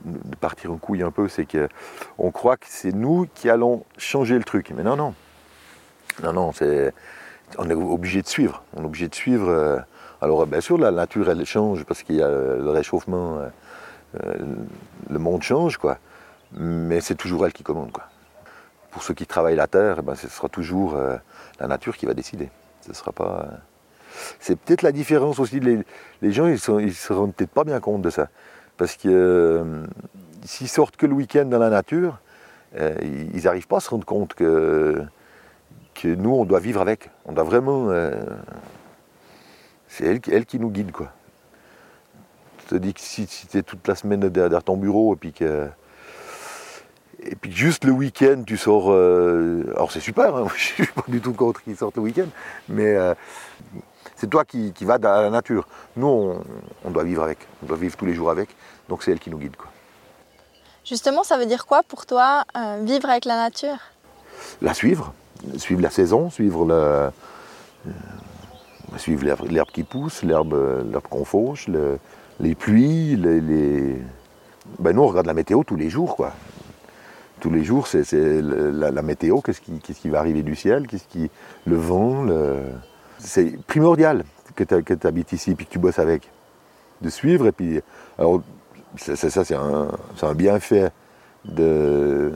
de- 0.05 0.35
partir 0.35 0.71
en 0.71 0.77
couille 0.77 1.03
un 1.03 1.11
peu, 1.11 1.27
c'est 1.27 1.45
qu'on 1.45 2.31
croit 2.31 2.57
que 2.57 2.65
c'est 2.67 2.91
nous 2.93 3.27
qui 3.33 3.49
allons 3.49 3.83
changer 3.97 4.37
le 4.37 4.43
truc. 4.43 4.71
Mais 4.75 4.83
non, 4.83 4.95
non. 4.95 5.13
Non, 6.23 6.33
non, 6.33 6.51
c'est 6.51 6.93
on 7.57 7.69
est 7.69 7.73
obligé 7.73 8.21
de 8.21 8.27
suivre. 8.27 8.63
On 8.75 8.83
est 8.83 8.85
obligé 8.85 9.07
de 9.07 9.15
suivre. 9.15 9.49
euh, 9.49 9.79
alors, 10.21 10.45
bien 10.45 10.61
sûr, 10.61 10.77
la 10.77 10.91
nature, 10.91 11.29
elle 11.29 11.45
change 11.45 11.83
parce 11.85 12.03
qu'il 12.03 12.15
y 12.17 12.21
a 12.21 12.27
le 12.29 12.69
réchauffement, 12.69 13.37
euh, 13.37 13.47
euh, 14.23 14.35
le 15.09 15.19
monde 15.19 15.41
change, 15.43 15.77
quoi. 15.77 15.97
Mais 16.53 16.99
c'est 16.99 17.15
toujours 17.15 17.45
elle 17.45 17.53
qui 17.53 17.63
commande, 17.63 17.91
quoi. 17.91 18.03
Pour 18.91 19.03
ceux 19.03 19.13
qui 19.13 19.25
travaillent 19.25 19.55
la 19.55 19.67
terre, 19.67 19.97
eh 19.99 20.01
ben, 20.01 20.15
ce 20.15 20.27
sera 20.27 20.49
toujours 20.49 20.97
la 21.59 21.67
nature 21.67 21.95
qui 21.95 22.05
va 22.07 22.13
décider. 22.15 22.49
Ce 22.81 22.91
sera 22.93 23.11
pas. 23.11 23.45
C'est 24.39 24.59
peut-être 24.59 24.81
la 24.81 24.91
différence 24.91 25.37
aussi. 25.39 25.59
Les, 25.59 25.79
les 26.23 26.31
gens, 26.31 26.47
ils, 26.47 26.59
ils 26.81 26.93
se 26.95 27.13
rendent 27.13 27.33
peut-être 27.35 27.51
pas 27.51 27.63
bien 27.63 27.79
compte 27.79 28.01
de 28.01 28.09
ça, 28.09 28.29
parce 28.79 28.95
que 28.95 29.09
euh, 29.09 29.83
s'ils 30.43 30.69
sortent 30.69 30.95
que 30.97 31.05
le 31.05 31.13
week-end 31.13 31.45
dans 31.45 31.59
la 31.59 31.69
nature, 31.69 32.17
euh, 32.77 32.95
ils 33.33 33.43
n'arrivent 33.43 33.67
pas 33.67 33.77
à 33.77 33.79
se 33.81 33.89
rendre 33.91 34.05
compte 34.05 34.33
que 34.33 35.03
que 35.93 36.07
nous, 36.07 36.31
on 36.31 36.45
doit 36.45 36.61
vivre 36.61 36.79
avec. 36.79 37.11
On 37.25 37.33
doit 37.33 37.43
vraiment. 37.43 37.89
euh, 37.89 38.13
c'est 39.89 40.05
elle, 40.05 40.21
qui- 40.21 40.31
elle 40.31 40.45
qui 40.45 40.57
nous 40.59 40.69
guide, 40.71 40.91
quoi. 40.93 41.11
Je 42.63 42.69
te 42.69 42.75
dis 42.75 42.93
que 42.93 43.01
si, 43.01 43.27
tu 43.27 43.57
es 43.57 43.63
toute 43.63 43.85
la 43.87 43.95
semaine 43.95 44.21
derrière 44.21 44.63
ton 44.63 44.77
bureau 44.77 45.13
et 45.13 45.17
puis 45.17 45.33
que. 45.33 45.67
Et 47.21 47.35
puis 47.35 47.51
juste 47.51 47.83
le 47.83 47.91
week-end, 47.91 48.43
tu 48.45 48.55
sors. 48.57 48.91
euh, 48.91 49.63
alors 49.75 49.91
c'est 49.91 49.99
super, 49.99 50.35
hein, 50.35 50.47
je 50.55 50.63
suis 50.63 50.85
pas 50.87 51.03
du 51.07 51.19
tout 51.21 51.33
contre 51.33 51.61
qu'ils 51.63 51.75
sortent 51.75 51.97
le 51.97 52.03
week-end, 52.03 52.27
mais 52.69 52.95
euh, 52.95 53.13
c'est 54.15 54.29
toi 54.29 54.45
qui, 54.45 54.71
qui 54.73 54.85
vas 54.85 54.97
dans 54.97 55.21
la 55.21 55.29
nature. 55.29 55.67
Nous, 55.97 56.07
on, 56.07 56.41
on 56.85 56.91
doit 56.91 57.03
vivre 57.03 57.23
avec. 57.23 57.39
On 57.63 57.65
doit 57.65 57.77
vivre 57.77 57.97
tous 57.97 58.05
les 58.05 58.13
jours 58.13 58.29
avec. 58.29 58.49
Donc 58.87 59.03
c'est 59.03 59.11
elle 59.11 59.19
qui 59.19 59.29
nous 59.29 59.37
guide, 59.37 59.55
quoi. 59.57 59.67
Justement, 60.85 61.23
ça 61.23 61.37
veut 61.37 61.45
dire 61.45 61.65
quoi 61.67 61.83
pour 61.83 62.05
toi 62.05 62.45
euh, 62.57 62.79
vivre 62.83 63.09
avec 63.09 63.25
la 63.25 63.35
nature? 63.35 63.77
La 64.61 64.73
suivre, 64.73 65.13
suivre 65.57 65.81
la 65.81 65.89
saison, 65.89 66.29
suivre 66.29 66.65
le, 66.65 67.09
suivre 68.97 69.25
l'herbe 69.49 69.69
qui 69.71 69.83
pousse, 69.83 70.23
l'herbe 70.23 70.53
l'herbe 70.89 71.03
qu'on 71.09 71.25
fauche, 71.25 71.67
le- 71.67 71.99
les 72.39 72.55
pluies, 72.55 73.15
les, 73.17 73.41
les- 73.41 74.01
Ben 74.79 74.95
nous 74.95 75.01
on 75.03 75.07
regarde 75.07 75.27
la 75.27 75.33
météo 75.33 75.63
tous 75.63 75.75
les 75.75 75.89
jours 75.89 76.15
quoi. 76.15 76.31
Tous 77.39 77.49
les 77.49 77.63
jours 77.63 77.87
c'est 77.87 78.13
la, 78.13 79.01
météo, 79.01 79.41
qu'est-ce 79.41 79.61
qui, 79.61 80.09
va 80.09 80.19
arriver 80.19 80.43
du 80.43 80.55
ciel, 80.55 80.87
qu'est-ce 80.87 81.27
le 81.65 81.75
vent, 81.75 82.25
c'est 83.17 83.57
primordial 83.65 84.23
que 84.55 84.93
tu 84.93 85.07
habites 85.07 85.33
ici 85.33 85.51
et 85.51 85.55
que 85.55 85.63
tu 85.63 85.79
bosses 85.79 85.99
avec. 85.99 86.29
De 87.01 87.09
suivre 87.09 87.47
et 87.47 87.51
puis. 87.53 87.79
Alors 88.17 88.41
c'est 88.97 89.15
ça, 89.15 89.45
c'est 89.45 89.55
un, 89.55 90.33
bienfait 90.33 90.89
de, 91.45 92.33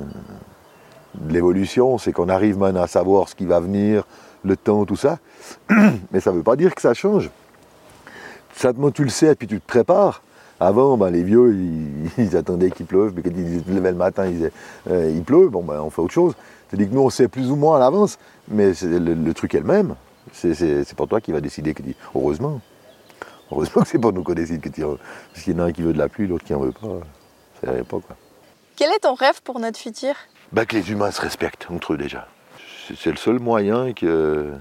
de 1.16 1.34
l'évolution, 1.34 1.98
c'est 1.98 2.14
qu'on 2.14 2.30
arrive 2.30 2.58
maintenant 2.58 2.84
à 2.84 2.88
savoir 2.88 3.28
ce 3.28 3.36
qui 3.36 3.46
va 3.46 3.60
venir, 3.60 4.06
le 4.44 4.56
temps, 4.56 4.86
tout 4.86 4.96
ça. 4.96 5.20
Mais 6.12 6.20
ça 6.20 6.32
ne 6.32 6.38
veut 6.38 6.44
pas 6.44 6.56
dire 6.56 6.74
que 6.74 6.82
ça 6.82 6.94
change. 6.94 7.30
Simplement, 8.56 8.92
tu 8.92 9.04
le 9.04 9.10
sais 9.10 9.32
et 9.32 9.36
puis 9.36 9.48
tu 9.48 9.60
te 9.60 9.68
prépares. 9.68 10.22
Avant, 10.66 10.98
ben, 10.98 11.10
les 11.10 11.24
vieux, 11.24 11.54
ils, 11.56 12.10
ils 12.18 12.38
attendaient 12.38 12.72
qu'il 12.72 12.86
pleuve, 12.86 13.14
mais 13.16 13.22
quand 13.22 13.32
ils 13.36 13.64
se 13.66 13.70
levaient 13.72 13.92
le 13.92 13.98
matin, 13.98 14.26
ils 14.26 14.34
disaient 14.34 14.52
euh, 14.90 15.12
il 15.14 15.24
pleut, 15.24 15.50
bon, 15.50 15.64
ben, 15.64 15.82
on 15.82 15.90
fait 15.90 16.02
autre 16.02 16.14
chose. 16.14 16.34
C'est-à-dire 16.68 16.90
que 16.90 16.96
nous, 16.96 17.02
on 17.02 17.10
sait 17.10 17.28
plus 17.28 17.52
ou 17.52 17.56
moins 17.56 17.76
à 17.78 17.80
l'avance, 17.80 18.18
mais 18.48 18.72
le, 18.82 19.14
le 19.14 19.34
truc 19.34 19.56
est 19.56 19.60
le 19.60 19.66
même. 19.66 19.96
C'est, 20.32 20.96
pas 20.96 21.06
toi 21.06 21.22
qui 21.22 21.32
va 21.32 21.42
décider. 21.42 21.74
Que, 21.74 21.84
heureusement. 22.16 22.62
Heureusement 23.52 23.82
que 23.84 23.88
c'est 23.90 24.00
pas 24.00 24.12
nous 24.12 24.24
qu'on 24.24 24.34
décide. 24.34 24.62
Que 24.62 24.70
tu- 24.70 24.82
parce 24.82 25.44
qu'il 25.44 25.54
y 25.54 25.56
en 25.56 25.60
a 25.60 25.66
un 25.68 25.72
qui 25.72 25.82
veut 25.82 25.94
de 25.94 25.98
la 25.98 26.08
pluie, 26.10 26.28
l'autre 26.28 26.46
qui 26.46 26.54
en 26.54 26.60
veut 26.62 26.72
pas. 26.72 26.88
Ça 27.64 27.72
pas, 27.72 28.00
quoi. 28.00 28.16
Quel 28.76 28.90
est 28.92 29.00
ton 29.00 29.14
rêve 29.14 29.42
pour 29.44 29.60
notre 29.60 29.78
futur? 29.78 30.16
Ben, 30.52 30.66
que 30.66 30.76
les 30.76 30.92
humains 30.92 31.12
se 31.12 31.22
respectent 31.22 31.68
entre 31.70 31.94
eux 31.94 31.98
déjà. 31.98 32.28
C'est 32.88 32.98
c'est 32.98 33.12
le 33.12 33.18
seul 33.18 33.40
moyen 33.40 33.94
que, 33.94 34.52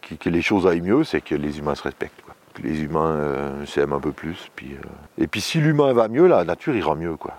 que, 0.00 0.14
que 0.14 0.30
les 0.30 0.42
choses 0.42 0.66
aillent 0.66 0.80
mieux, 0.80 1.04
c'est 1.04 1.20
que 1.20 1.34
les 1.34 1.58
humains 1.58 1.74
se 1.74 1.82
respectent. 1.82 2.23
Les 2.62 2.82
humains 2.82 3.16
euh, 3.16 3.66
s'aiment 3.66 3.92
un 3.92 4.00
peu 4.00 4.12
plus. 4.12 4.50
Euh, 4.62 4.76
Et 5.18 5.26
puis 5.26 5.40
si 5.40 5.58
l'humain 5.58 5.92
va 5.92 6.08
mieux, 6.08 6.26
la 6.26 6.44
nature 6.44 6.74
ira 6.74 6.94
mieux. 6.94 7.16
Quoi. 7.16 7.34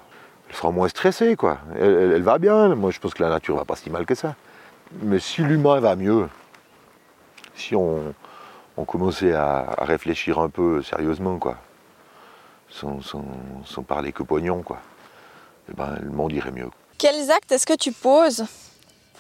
Elle 0.49 0.55
sera 0.55 0.71
moins 0.71 0.87
stressée. 0.87 1.35
Quoi. 1.35 1.59
Elle, 1.79 2.21
va 2.21 2.37
bien. 2.37 2.75
Moi 2.75 2.91
je 2.91 2.99
pense 2.99 3.13
que 3.13 3.23
la 3.23 3.29
nature 3.29 3.55
va 3.55 3.65
pas 3.65 3.75
si 3.75 3.89
mal 3.89 4.05
que 4.05 4.15
ça. 4.15 4.35
Mais 5.01 5.19
si 5.19 5.41
l'humain 5.41 5.79
va 5.79 5.95
mieux, 5.95 6.27
si 7.55 7.75
on, 7.75 8.13
commençait 8.87 9.33
à, 9.33 9.75
réfléchir 9.79 10.39
un 10.39 10.49
peu 10.49 10.81
sérieusement, 10.83 11.39
quoi, 11.39 11.57
sans, 12.69 12.99
parler 13.87 14.11
que 14.11 14.23
pognon, 14.23 14.61
quoi, 14.61 14.79
eh 15.69 15.73
ben, 15.73 15.97
le 16.01 16.11
monde 16.11 16.33
irait 16.33 16.51
mieux. 16.51 16.69
Quels 16.97 17.31
actes 17.31 17.51
est-ce 17.51 17.65
que 17.65 17.75
tu 17.75 17.91
poses 17.91 18.45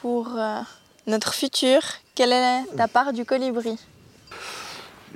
pour 0.01 0.37
euh, 0.37 0.59
notre 1.07 1.33
futur? 1.33 1.81
Quelle 2.13 2.31
est 2.31 2.63
ta 2.77 2.87
part 2.87 3.11
du 3.11 3.25
colibri? 3.25 3.77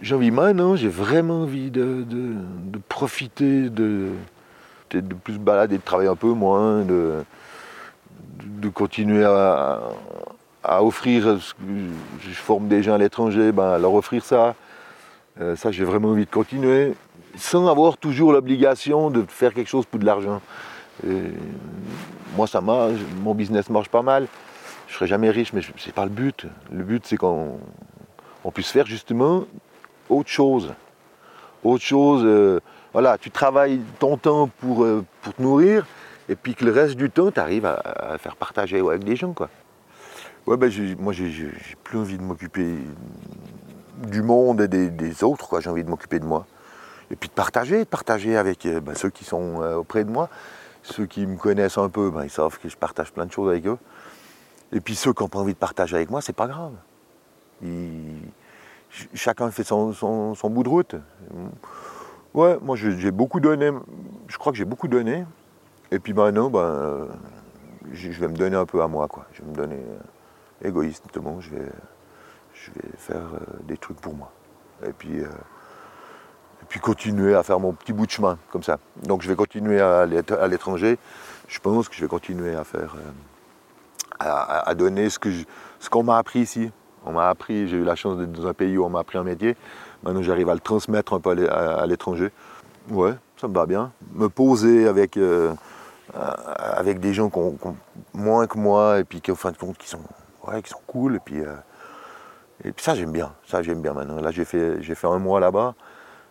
J'ai 0.02 0.16
envie 0.16 0.32
maintenant, 0.32 0.76
j'ai 0.76 0.88
vraiment 0.88 1.42
envie 1.42 1.72
de, 1.72 2.04
de- 2.08 2.80
profiter, 2.88 3.70
de, 3.70 4.10
peut-être 4.88 5.08
de 5.08 5.14
plus 5.14 5.38
balader, 5.38 5.78
de 5.78 5.82
travailler 5.84 6.10
un 6.10 6.16
peu 6.16 6.32
moins, 6.32 6.84
de, 6.84 7.24
de 8.44 8.70
continuer 8.70 9.24
à, 9.26 9.80
à 10.64 10.84
offrir, 10.84 11.38
je 11.38 12.30
forme 12.32 12.68
des 12.68 12.82
gens 12.82 12.94
à 12.96 12.98
l'étranger, 12.98 13.52
ben, 13.52 13.72
à 13.74 13.78
leur 13.78 13.94
offrir 13.94 14.24
ça. 14.26 14.56
Euh, 15.40 15.56
ça, 15.56 15.72
j'ai 15.72 15.84
vraiment 15.84 16.10
envie 16.10 16.26
de 16.26 16.32
continuer, 16.32 16.94
sans 17.36 17.68
avoir 17.68 17.98
toujours 17.98 18.34
l'obligation 18.34 19.10
de 19.12 19.24
faire 19.28 19.54
quelque 19.54 19.70
chose 19.70 19.86
pour 19.86 20.00
de 20.00 20.06
l'argent. 20.06 20.42
Moi, 22.36 22.48
ça 22.48 22.62
marche, 22.62 23.00
mon 23.24 23.34
business 23.36 23.70
marche 23.70 23.90
pas 23.90 24.02
mal. 24.02 24.28
Je 24.88 24.96
serai 24.96 25.08
jamais 25.08 25.30
riche, 25.30 25.54
mais 25.54 25.62
c'est 25.78 25.94
pas 25.94 26.06
le 26.06 26.10
but. 26.12 26.46
Le 26.72 26.84
but, 26.84 27.06
c'est 27.06 27.18
qu'on 27.18 27.60
on 28.44 28.52
puisse 28.52 28.72
faire 28.72 28.86
justement 28.86 29.46
autre 30.10 30.30
chose. 30.30 30.74
Autre 31.64 31.84
chose, 31.84 32.24
euh, 32.26 32.60
voilà, 32.94 33.18
tu 33.18 33.32
travailles 33.32 33.82
ton 34.00 34.18
temps 34.18 34.50
pour, 34.60 34.84
euh, 34.84 35.06
pour 35.22 35.34
te 35.34 35.42
nourrir, 35.42 35.86
et 36.30 36.36
puis 36.36 36.56
que 36.56 36.66
le 36.66 36.72
reste 36.72 36.96
du 36.96 37.10
temps, 37.10 37.32
tu 37.32 37.40
arrives 37.40 37.66
à, 37.66 38.18
faire 38.18 38.36
partager 38.36 38.80
avec 38.80 39.04
des 39.04 39.16
gens. 39.16 39.34
Quoi. 39.34 39.50
Ouais, 40.48 40.58
ben, 40.58 40.72
moi, 41.00 41.14
j'ai 41.14 41.52
plus 41.84 41.98
envie 41.98 42.18
de 42.18 42.24
m'occuper 42.24 42.76
du 44.08 44.22
monde 44.22 44.62
et 44.62 44.68
des, 44.68 45.24
autres, 45.24 45.60
j'ai 45.60 45.70
envie 45.70 45.84
de 45.84 45.90
m'occuper 45.90 46.20
de 46.20 46.26
moi. 46.26 46.46
Et 47.12 47.16
puis 47.16 47.28
de 47.28 47.34
partager, 47.34 47.86
partager 47.86 48.38
avec 48.38 48.66
euh, 48.66 48.80
ben, 48.80 48.96
ceux 48.96 49.10
qui 49.10 49.26
sont 49.26 49.56
auprès 49.76 50.04
de 50.04 50.12
moi. 50.12 50.30
Ceux 50.82 51.06
qui 51.06 51.28
me 51.28 51.36
connaissent 51.36 51.78
un 51.78 51.90
peu, 51.90 52.10
ben, 52.10 52.24
ils 52.24 52.30
savent 52.30 52.58
que 52.58 52.70
je 52.70 52.78
partage 52.78 53.12
plein 53.12 53.26
de 53.26 53.32
choses 53.32 53.50
avec 53.50 53.68
eux. 53.68 53.78
Et 54.72 54.80
puis 54.80 54.96
ceux 54.96 55.12
qui 55.14 55.24
n'ont 55.24 55.30
pas 55.30 55.40
envie 55.40 55.54
de 55.54 55.58
partager 55.58 55.96
avec 55.96 56.10
moi, 56.10 56.22
c'est 56.22 56.36
pas 56.36 56.48
grave. 56.48 56.72
Chacun 59.14 59.52
fait 59.52 59.64
son, 59.64 59.94
bout 60.46 60.64
de 60.64 60.70
route. 60.70 60.96
Ouais, 62.34 62.58
moi 62.62 62.76
j'ai 62.76 63.12
beaucoup 63.12 63.40
donné, 63.40 63.72
je 64.28 64.38
crois 64.38 64.52
que 64.52 64.58
j'ai 64.58 64.66
beaucoup 64.66 64.88
donné. 64.88 65.26
Et 65.92 66.00
puis 66.00 66.14
maintenant, 66.14 66.50
ben, 66.50 67.08
je 67.92 68.20
vais 68.20 68.28
me 68.28 68.36
donner 68.36 68.56
un 68.56 68.66
peu 68.66 68.82
à 68.82 68.88
moi. 68.88 69.08
Quoi. 69.08 69.26
Je 69.34 69.42
vais 69.42 69.48
me 69.48 69.56
donner 69.56 69.80
euh, 69.80 70.68
égoïstement, 70.68 71.40
je 71.42 71.50
vais, 71.52 71.72
je 72.54 72.72
vais 72.72 72.90
faire 72.98 73.18
euh, 73.34 73.64
des 73.64 73.78
trucs 73.78 74.00
pour 74.00 74.14
moi. 74.14 74.32
Et 74.86 74.94
puis, 74.94 75.20
euh, 75.20 75.28
et 76.62 76.66
puis 76.68 76.80
continuer 76.80 77.36
à 77.36 77.44
faire 77.44 77.60
mon 77.60 77.74
petit 77.74 77.94
bout 77.94 78.06
de 78.06 78.12
chemin 78.12 78.38
comme 78.52 78.64
ça. 78.64 78.80
Donc 79.04 79.22
je 79.22 79.28
vais 79.28 79.36
continuer 79.36 79.82
à 79.82 80.02
à 80.02 80.48
l'étranger. 80.48 81.00
Je 81.48 81.60
pense 81.60 81.90
que 81.90 81.96
je 81.96 82.02
vais 82.02 82.08
continuer 82.08 82.56
à 82.56 82.64
faire 82.64 82.96
à, 84.20 84.76
donner 84.76 85.10
ce 85.10 85.90
qu'on 85.90 86.04
m'a 86.04 86.18
appris 86.18 86.40
ici. 86.40 86.72
On 87.06 87.12
m'a 87.12 87.30
appris, 87.30 87.68
j'ai 87.68 87.78
eu 87.78 87.84
la 87.84 87.96
chance 87.96 88.18
d'être 88.18 88.32
dans 88.32 88.48
un 88.48 88.54
pays 88.54 88.78
où 88.78 88.86
on 88.86 88.90
m'a 88.90 89.00
appris 89.00 89.18
un 89.18 89.24
métier. 89.24 89.56
Maintenant, 90.04 90.22
j'arrive 90.22 90.50
à 90.50 90.54
le 90.54 90.60
transmettre 90.60 91.14
un 91.14 91.20
peu 91.20 91.50
à 91.50 91.86
l'étranger. 91.86 92.32
Ouais, 92.90 93.14
ça 93.38 93.48
me 93.48 93.54
va 93.54 93.66
bien. 93.66 93.92
Me 94.14 94.30
poser 94.30 94.88
avec, 94.88 95.18
euh, 95.18 95.54
avec 96.14 97.00
des 97.00 97.14
gens 97.14 97.30
qui 97.30 97.40
ont, 97.40 97.58
moins 98.14 98.48
que 98.48 98.58
moi 98.58 99.00
et 99.00 99.04
puis 99.04 99.22
qui, 99.22 99.32
au 99.32 99.36
fin 99.36 99.52
de 99.52 99.58
compte, 99.58 99.78
qui 99.78 99.88
sont, 99.88 100.02
ouais, 100.48 100.62
qui 100.62 100.70
sont 100.70 100.82
cool. 100.88 101.16
Et 101.16 101.20
puis, 101.20 101.40
euh, 101.42 101.56
et 102.64 102.72
puis 102.72 102.84
ça, 102.84 102.96
j'aime 102.96 103.12
bien. 103.12 103.32
Ça, 103.48 103.62
j'aime 103.62 103.82
bien 103.82 103.94
maintenant. 103.94 104.20
Là, 104.20 104.32
j'ai 104.32 104.46
fait, 104.46 104.82
j'ai 104.82 104.96
fait 104.96 105.08
un 105.08 105.20
mois 105.20 105.40
là-bas. 105.40 105.76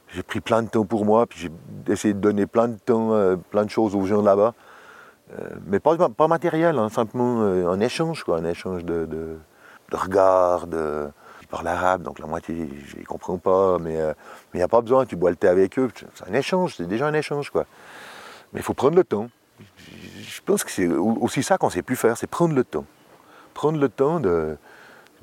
J'ai 0.08 0.22
pris 0.22 0.40
plein 0.40 0.62
de 0.62 0.68
temps 0.68 0.84
pour 0.84 1.04
moi, 1.04 1.26
puis 1.26 1.38
j'ai 1.38 1.92
essayé 1.92 2.14
de 2.14 2.18
donner 2.18 2.46
plein 2.46 2.68
de 2.68 2.78
temps, 2.78 3.12
euh, 3.12 3.36
plein 3.36 3.64
de 3.64 3.70
choses 3.70 3.94
aux 3.94 4.06
gens 4.06 4.22
là-bas. 4.22 4.54
Euh, 5.38 5.42
mais 5.66 5.80
pas, 5.80 5.96
pas 6.08 6.28
matériel, 6.28 6.78
hein, 6.78 6.88
simplement 6.88 7.42
euh, 7.42 7.68
un 7.68 7.80
échange, 7.80 8.24
quoi, 8.24 8.40
échange 8.40 8.84
de, 8.84 9.36
de 9.90 9.96
regards, 9.96 10.66
de... 10.66 11.08
Ils 11.42 11.46
parlent 11.48 11.66
arabe, 11.68 12.02
donc 12.02 12.18
la 12.18 12.26
moitié, 12.26 12.68
je 12.86 12.98
ne 12.98 13.04
comprends 13.04 13.38
pas, 13.38 13.78
mais 13.78 13.96
euh, 13.96 14.12
il 14.52 14.58
n'y 14.58 14.62
a 14.62 14.68
pas 14.68 14.82
besoin, 14.82 15.06
tu 15.06 15.16
bois 15.16 15.30
le 15.30 15.36
thé 15.36 15.48
avec 15.48 15.78
eux, 15.78 15.90
c'est 16.14 16.28
un 16.28 16.34
échange, 16.34 16.74
c'est 16.76 16.86
déjà 16.86 17.06
un 17.06 17.14
échange, 17.14 17.50
quoi. 17.50 17.64
Mais 18.52 18.60
il 18.60 18.62
faut 18.62 18.74
prendre 18.74 18.96
le 18.96 19.04
temps. 19.04 19.28
Je 20.20 20.40
pense 20.42 20.62
que 20.62 20.70
c'est 20.70 20.86
aussi 20.86 21.42
ça 21.42 21.56
qu'on 21.56 21.70
sait 21.70 21.82
plus 21.82 21.96
faire, 21.96 22.18
c'est 22.18 22.26
prendre 22.26 22.54
le 22.54 22.64
temps. 22.64 22.84
Prendre 23.54 23.78
le 23.78 23.88
temps 23.88 24.20
de, 24.20 24.58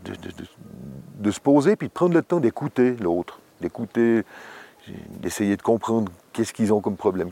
de, 0.03 0.13
de 1.19 1.31
se 1.31 1.39
poser, 1.39 1.75
puis 1.75 1.89
de 1.89 1.93
prendre 1.93 2.13
le 2.13 2.23
temps 2.23 2.39
d'écouter 2.39 2.95
l'autre, 2.95 3.39
d'écouter, 3.61 4.23
d'essayer 5.21 5.55
de 5.57 5.61
comprendre 5.61 6.11
qu'est-ce 6.33 6.53
qu'ils 6.53 6.73
ont 6.73 6.81
comme 6.81 6.97
problème, 6.97 7.29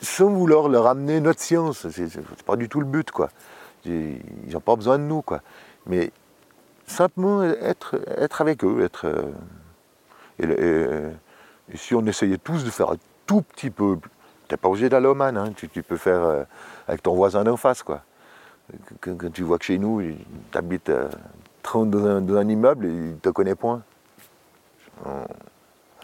sans 0.00 0.28
vouloir 0.28 0.68
leur 0.68 0.86
amener 0.86 1.20
notre 1.20 1.40
science. 1.40 1.88
C'est 1.90 2.44
pas 2.44 2.56
du 2.56 2.68
tout 2.68 2.80
le 2.80 2.86
but, 2.86 3.10
quoi. 3.10 3.30
Ils 3.84 4.20
n'ont 4.52 4.60
pas 4.60 4.76
besoin 4.76 4.98
de 4.98 5.04
nous, 5.04 5.22
quoi. 5.22 5.40
Mais 5.86 6.10
simplement 6.86 7.42
être, 7.42 8.00
être 8.06 8.40
avec 8.40 8.64
eux, 8.64 8.82
être. 8.82 9.06
Euh, 10.40 11.10
et, 11.72 11.76
si 11.76 11.94
on 11.94 12.06
essayait 12.06 12.38
tous 12.38 12.64
de 12.64 12.70
faire 12.70 12.92
un 12.92 12.96
tout 13.26 13.42
petit 13.42 13.70
peu, 13.70 13.98
t'es 14.48 14.56
pas 14.56 14.68
obligé 14.68 14.88
d'aller 14.88 15.08
au 15.08 15.14
man, 15.14 15.36
hein, 15.36 15.52
tu, 15.56 15.68
peux 15.82 15.96
faire 15.96 16.22
euh, 16.22 16.44
avec 16.86 17.02
ton 17.02 17.14
voisin 17.14 17.46
en 17.46 17.56
face, 17.56 17.82
quoi. 17.82 18.02
Quand, 19.00 19.32
tu 19.32 19.42
vois 19.42 19.58
que 19.58 19.64
chez 19.64 19.78
nous, 19.78 20.02
tu 20.52 20.58
habites 20.58 20.90
30 21.62 21.90
dans 21.90 22.06
un, 22.06 22.20
dans 22.20 22.36
un, 22.36 22.48
immeuble 22.48 22.86
et 22.86 23.10
il 23.10 23.18
te 23.18 23.28
connaît 23.28 23.54
point. 23.54 23.82
On, 25.04 25.22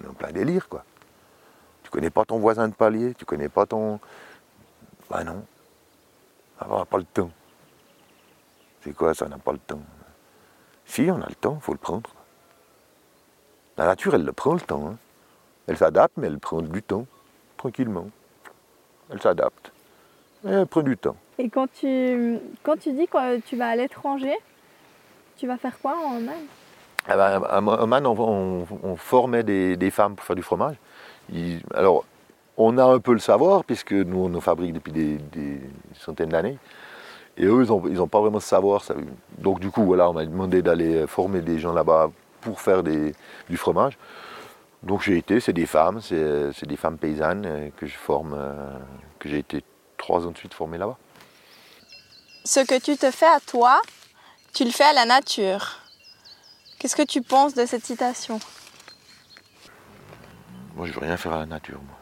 est 0.02 0.08
en 0.08 0.14
plein 0.14 0.32
délire, 0.32 0.68
quoi. 0.68 0.84
Tu 1.82 1.90
connais 1.90 2.10
pas 2.10 2.24
ton 2.24 2.38
voisin 2.38 2.68
de 2.68 2.74
palier, 2.74 3.14
tu 3.14 3.24
connais 3.24 3.48
pas 3.48 3.66
ton. 3.66 4.00
Ben 5.10 5.24
non. 5.24 5.44
On 6.68 6.78
n'a 6.78 6.84
pas 6.84 6.98
le 6.98 7.04
temps. 7.04 7.30
C'est 8.82 8.92
quoi 8.92 9.14
ça, 9.14 9.26
on 9.26 9.28
n'a 9.28 9.38
pas 9.38 9.52
le 9.52 9.58
temps? 9.58 9.80
Si, 10.86 11.08
on 11.10 11.20
a 11.20 11.28
le 11.28 11.34
temps, 11.34 11.56
il 11.60 11.62
faut 11.62 11.72
le 11.72 11.78
prendre. 11.78 12.10
La 13.76 13.86
nature, 13.86 14.14
elle 14.14 14.24
le 14.24 14.32
prend 14.32 14.54
le 14.54 14.60
temps. 14.60 14.88
Hein. 14.88 14.96
Elle 15.66 15.76
s'adapte, 15.76 16.14
mais 16.16 16.26
elle 16.26 16.38
prend 16.38 16.60
du 16.60 16.82
temps, 16.82 17.06
tranquillement. 17.56 18.08
Elle 19.10 19.20
s'adapte. 19.20 19.72
Elle 20.44 20.66
prend 20.66 20.82
du 20.82 20.96
temps. 20.96 21.16
Et 21.38 21.48
quand 21.48 21.68
tu, 21.72 22.38
quand 22.62 22.76
tu 22.76 22.92
dis 22.92 23.06
que 23.06 23.38
tu 23.40 23.56
vas 23.56 23.68
à 23.68 23.76
l'étranger, 23.76 24.36
tu 25.36 25.46
vas 25.46 25.56
faire 25.56 25.78
quoi 25.80 25.96
en 25.96 26.16
Inde 26.16 26.28
eh 27.08 27.14
ben, 27.14 27.42
À 27.44 27.60
Man, 27.60 28.06
on, 28.06 28.96
formait 28.96 29.42
des, 29.42 29.90
femmes 29.90 30.14
pour 30.14 30.24
faire 30.24 30.36
du 30.36 30.42
fromage 30.42 30.76
alors, 31.74 32.04
on 32.56 32.76
a 32.78 32.84
un 32.84 32.98
peu 32.98 33.12
le 33.12 33.18
savoir, 33.18 33.64
puisque 33.64 33.92
nous, 33.92 34.18
on 34.18 34.28
nous 34.28 34.40
fabrique 34.40 34.72
depuis 34.72 34.92
des, 34.92 35.60
centaines 35.94 36.28
d'années. 36.28 36.58
Et 37.36 37.46
eux, 37.46 37.64
ils 37.64 37.94
n'ont 37.94 38.08
pas 38.08 38.20
vraiment 38.20 38.40
ce 38.40 38.48
savoir. 38.48 38.84
Donc, 39.38 39.60
du 39.60 39.70
coup, 39.70 39.84
voilà, 39.84 40.10
on 40.10 40.12
m'a 40.12 40.24
demandé 40.24 40.62
d'aller 40.62 41.06
former 41.06 41.40
des 41.40 41.58
gens 41.58 41.72
là-bas 41.72 42.10
pour 42.40 42.60
faire 42.60 42.82
du 42.82 43.56
fromage. 43.56 43.96
Donc, 44.82 45.02
j'ai 45.02 45.16
été, 45.16 45.40
c'est 45.40 45.52
des 45.52 45.66
femmes, 45.66 46.00
c'est 46.00 46.66
des 46.66 46.76
femmes 46.76 46.98
paysannes 46.98 47.46
euh, 47.46 47.68
que 47.76 47.86
je 47.86 47.94
forme, 47.94 48.34
euh, 48.36 48.76
que 49.20 49.28
j'ai 49.28 49.38
été 49.38 49.62
trois 49.96 50.26
ans 50.26 50.32
de 50.32 50.36
suite 50.36 50.54
formé 50.54 50.76
là-bas. 50.76 50.98
Ce 52.44 52.58
que 52.60 52.80
tu 52.80 52.96
te 52.96 53.12
fais 53.12 53.26
à 53.26 53.38
toi, 53.38 53.80
tu 54.52 54.64
le 54.64 54.70
fais 54.70 54.84
à 54.84 54.92
la 54.92 55.04
nature. 55.04 55.78
Qu'est-ce 56.78 56.96
que 56.96 57.06
tu 57.06 57.22
penses 57.22 57.54
de 57.54 57.64
cette 57.64 57.84
citation? 57.84 58.40
Moi, 60.74 60.86
je 60.86 60.92
veux 60.92 61.00
rien 61.00 61.16
faire 61.16 61.34
à 61.34 61.38
la 61.38 61.46
nature. 61.46 61.78
Moi. 61.80 61.96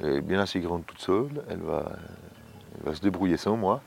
Elle 0.00 0.16
est 0.18 0.20
bien 0.20 0.40
assez 0.40 0.60
grande 0.60 0.84
toute 0.86 1.00
seule. 1.00 1.42
Elle 1.48 1.60
va, 1.60 1.90
va 2.84 2.94
se 2.94 3.00
débrouiller 3.00 3.36
sans 3.36 3.56
moi. 3.56 3.82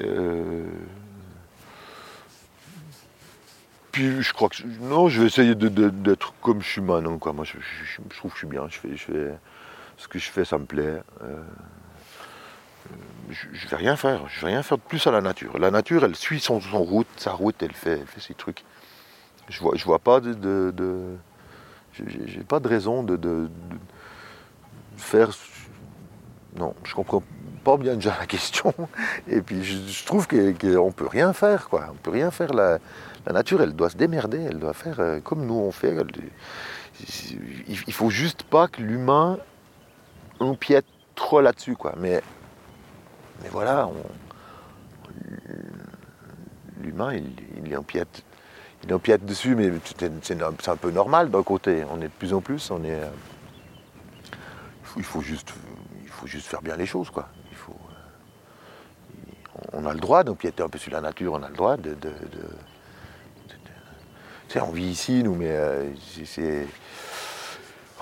Euh, 0.00 0.66
puis 3.92 4.22
je 4.22 4.32
crois 4.32 4.48
que 4.48 4.62
non, 4.80 5.08
je 5.08 5.20
vais 5.20 5.26
essayer 5.26 5.54
d'être 5.54 6.34
comme 6.42 6.62
je 6.62 6.68
suis 6.68 6.80
maintenant. 6.80 7.18
Quoi. 7.18 7.32
Moi, 7.32 7.44
je, 7.44 8.16
trouve 8.16 8.30
que 8.32 8.36
je 8.36 8.40
suis 8.40 8.46
bien. 8.46 8.66
Je 8.68 8.78
fais, 8.78 9.38
ce 9.96 10.08
que 10.08 10.18
je 10.18 10.30
fais, 10.30 10.44
ça 10.44 10.58
me 10.58 10.66
plaît. 10.66 11.02
Euh, 11.22 11.42
je, 13.30 13.46
ne 13.48 13.70
vais 13.70 13.76
rien 13.76 13.96
faire. 13.96 14.28
Je 14.28 14.40
vais 14.40 14.48
rien 14.48 14.62
faire 14.62 14.78
de 14.78 14.82
plus 14.82 15.06
à 15.06 15.10
la 15.10 15.20
nature. 15.20 15.58
La 15.58 15.70
nature, 15.70 16.04
elle 16.04 16.16
suit 16.16 16.40
son, 16.40 16.58
route, 16.58 17.06
sa 17.16 17.32
route, 17.32 17.62
elle 17.62 17.72
fait, 17.72 18.04
fait 18.06 18.20
ses 18.20 18.34
trucs. 18.34 18.64
Je 19.48 19.60
vois, 19.60 19.76
je 19.76 19.84
vois 19.84 20.00
pas 20.00 20.20
de 20.20 20.72
j'ai 22.04 22.44
pas 22.44 22.60
de 22.60 22.68
raison 22.68 23.02
de, 23.02 23.48
faire. 24.96 25.30
Non, 26.58 26.74
je 26.84 26.94
comprends 26.94 27.22
pas 27.64 27.76
bien 27.76 27.94
déjà 27.94 28.16
la 28.18 28.26
question. 28.26 28.72
Et 29.28 29.40
puis 29.42 29.64
je, 29.64 30.04
trouve 30.04 30.26
qu'on 30.26 30.36
ne 30.36 30.90
peut 30.92 31.06
rien 31.06 31.32
faire, 31.32 31.68
quoi. 31.68 31.88
On 31.90 31.96
peut 31.96 32.10
rien 32.10 32.30
faire. 32.30 32.52
La, 32.52 32.78
nature, 33.32 33.60
elle 33.60 33.74
doit 33.74 33.90
se 33.90 33.96
démerder, 33.96 34.40
elle 34.42 34.58
doit 34.58 34.72
faire 34.72 35.00
euh, 35.00 35.20
comme 35.20 35.46
nous 35.46 35.54
on 35.54 35.72
fait. 35.72 35.96
il, 37.66 37.92
faut 37.92 38.10
juste 38.10 38.44
pas 38.44 38.68
que 38.68 38.80
l'humain 38.80 39.38
empiète 40.38 40.86
trop 41.16 41.40
là-dessus, 41.40 41.74
quoi. 41.74 41.94
Mais, 41.98 42.22
mais 43.42 43.48
voilà, 43.50 43.90
l'humain, 46.80 47.14
il, 47.14 47.32
il 47.64 47.76
empiète 47.76 48.22
il 48.86 48.94
empiète 48.94 49.24
dessus, 49.24 49.54
mais 49.54 49.70
c'est 50.22 50.42
un 50.42 50.76
peu 50.76 50.90
normal 50.90 51.30
d'un 51.30 51.42
côté. 51.42 51.84
On 51.90 52.00
est 52.00 52.04
de 52.04 52.08
plus 52.08 52.32
en 52.32 52.40
plus, 52.40 52.70
on 52.70 52.84
est. 52.84 52.94
Euh, 52.94 53.08
il 54.96 55.02
faut 55.02 55.20
juste, 55.20 55.52
juste 56.26 56.46
faire 56.46 56.62
bien 56.62 56.76
les 56.76 56.86
choses, 56.86 57.10
quoi. 57.10 57.28
Euh, 57.68 57.72
on 59.72 59.86
a 59.86 59.94
le 59.94 60.00
droit 60.00 60.22
d'empiéter 60.22 60.62
un 60.62 60.68
peu 60.68 60.78
sur 60.78 60.92
la 60.92 61.00
nature, 61.00 61.32
on 61.32 61.42
a 61.42 61.48
le 61.48 61.54
droit 61.54 61.76
de. 61.76 61.96
on 64.60 64.70
vit 64.70 64.86
ici, 64.86 65.22
nous, 65.22 65.34
mais 65.34 65.50
euh, 65.50 65.90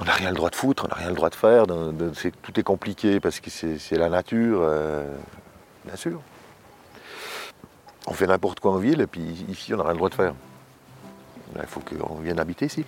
on 0.00 0.04
n'a 0.04 0.12
rien 0.12 0.30
le 0.30 0.36
droit 0.36 0.50
de 0.50 0.56
foutre, 0.56 0.84
on 0.84 0.88
n'a 0.88 0.94
rien 0.94 1.08
le 1.08 1.14
droit 1.14 1.30
de 1.30 1.34
faire. 1.34 1.66
tout 1.66 2.60
est 2.60 2.62
compliqué 2.62 3.20
parce 3.20 3.40
que 3.40 3.50
c'est 3.50 3.96
la 3.96 4.08
nature, 4.08 4.68
bien 5.84 5.96
sûr. 5.96 6.20
On 8.06 8.12
fait 8.12 8.26
n'importe 8.26 8.60
quoi 8.60 8.72
en 8.72 8.78
ville 8.78 9.00
et 9.00 9.06
puis 9.06 9.22
ici, 9.48 9.72
on 9.72 9.78
n'a 9.78 9.84
rien 9.84 9.92
le 9.92 9.98
droit 9.98 10.10
de 10.10 10.14
faire. 10.14 10.34
Il 11.56 11.66
faut 11.66 11.80
qu'on 11.80 12.16
vienne 12.16 12.38
habiter 12.38 12.66
ici. 12.66 12.84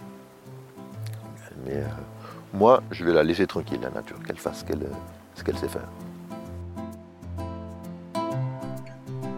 Mais 1.64 1.77
euh, 1.77 1.87
moi, 2.53 2.83
je 2.90 3.05
vais 3.05 3.12
la 3.12 3.22
laisser 3.22 3.46
tranquille, 3.46 3.81
la 3.81 3.90
nature, 3.90 4.18
qu'elle 4.25 4.38
fasse 4.38 4.64
ce 5.37 5.44
qu'elle 5.44 5.59
sait 5.59 5.68
faire. 5.68 5.88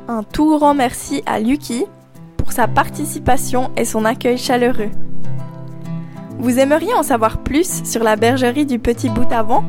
Un 0.08 0.22
tout 0.22 0.58
grand 0.58 0.72
merci 0.72 1.22
à 1.26 1.38
Lucky 1.38 1.84
pour 2.38 2.52
sa 2.52 2.66
participation 2.66 3.70
et 3.76 3.84
son 3.84 4.06
accueil 4.06 4.38
chaleureux. 4.38 4.90
Vous 6.38 6.58
aimeriez 6.58 6.94
en 6.94 7.02
savoir 7.02 7.36
plus 7.38 7.84
sur 7.84 8.02
la 8.02 8.16
bergerie 8.16 8.64
du 8.64 8.78
Petit 8.78 9.10
Bout 9.10 9.30
avant? 9.32 9.64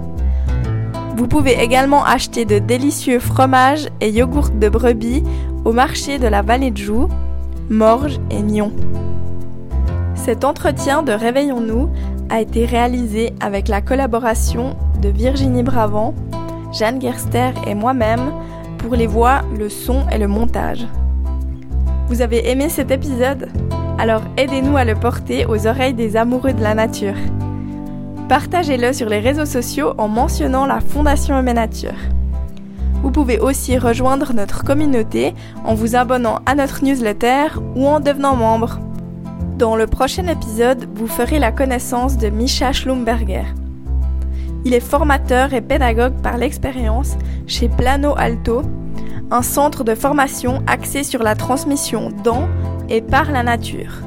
Vous 1.15 1.27
pouvez 1.27 1.61
également 1.61 2.03
acheter 2.03 2.43
de 2.45 2.57
délicieux 2.59 3.19
fromages 3.19 3.87
et 4.01 4.09
yogourts 4.09 4.49
de 4.49 4.67
brebis 4.69 5.23
au 5.63 5.71
marché 5.71 6.19
de 6.19 6.27
la 6.27 6.41
vallée 6.41 6.71
de 6.71 6.77
Joux, 6.77 7.07
Morges 7.69 8.19
et 8.29 8.41
Nyon. 8.41 8.73
Cet 10.23 10.45
entretien 10.45 11.03
de 11.03 11.11
Réveillons-nous 11.11 11.89
a 12.29 12.39
été 12.39 12.65
réalisé 12.65 13.33
avec 13.41 13.67
la 13.67 13.81
collaboration 13.81 14.77
de 15.01 15.09
Virginie 15.09 15.63
Bravant, 15.63 16.13
Jeanne 16.71 17.01
Gerster 17.01 17.49
et 17.67 17.75
moi-même 17.75 18.31
pour 18.77 18.95
les 18.95 19.05
voix, 19.05 19.41
le 19.59 19.67
son 19.67 20.07
et 20.13 20.17
le 20.17 20.29
montage. 20.29 20.87
Vous 22.07 22.21
avez 22.21 22.49
aimé 22.49 22.69
cet 22.69 22.89
épisode? 22.89 23.49
Alors 23.99 24.21
aidez-nous 24.37 24.77
à 24.77 24.85
le 24.85 24.95
porter 24.95 25.45
aux 25.45 25.67
oreilles 25.67 25.93
des 25.93 26.15
amoureux 26.15 26.53
de 26.53 26.63
la 26.63 26.73
nature. 26.73 27.17
Partagez-le 28.29 28.93
sur 28.93 29.09
les 29.09 29.19
réseaux 29.19 29.45
sociaux 29.45 29.93
en 29.97 30.07
mentionnant 30.07 30.65
la 30.65 30.79
Fondation 30.79 31.43
Nature. 31.43 31.99
Vous 33.01 33.11
pouvez 33.11 33.39
aussi 33.39 33.77
rejoindre 33.77 34.31
notre 34.33 34.63
communauté 34.63 35.33
en 35.65 35.73
vous 35.73 35.97
abonnant 35.97 36.39
à 36.45 36.55
notre 36.55 36.81
newsletter 36.81 37.59
ou 37.75 37.85
en 37.85 37.99
devenant 37.99 38.37
membre. 38.37 38.79
Dans 39.63 39.77
le 39.77 39.87
prochain 39.87 40.27
épisode, 40.27 40.89
vous 40.93 41.07
ferez 41.07 41.39
la 41.39 41.53
connaissance 41.53 42.17
de 42.17 42.27
Misha 42.27 42.73
Schlumberger. 42.73 43.45
Il 44.65 44.73
est 44.73 44.81
formateur 44.81 45.53
et 45.53 45.61
pédagogue 45.61 46.21
par 46.21 46.37
l'expérience 46.37 47.13
chez 47.47 47.69
Plano 47.69 48.13
Alto, 48.17 48.63
un 49.31 49.41
centre 49.41 49.85
de 49.85 49.95
formation 49.95 50.61
axé 50.67 51.03
sur 51.03 51.23
la 51.23 51.35
transmission 51.35 52.11
dans 52.25 52.49
et 52.89 53.01
par 53.01 53.31
la 53.31 53.41
nature. 53.41 54.01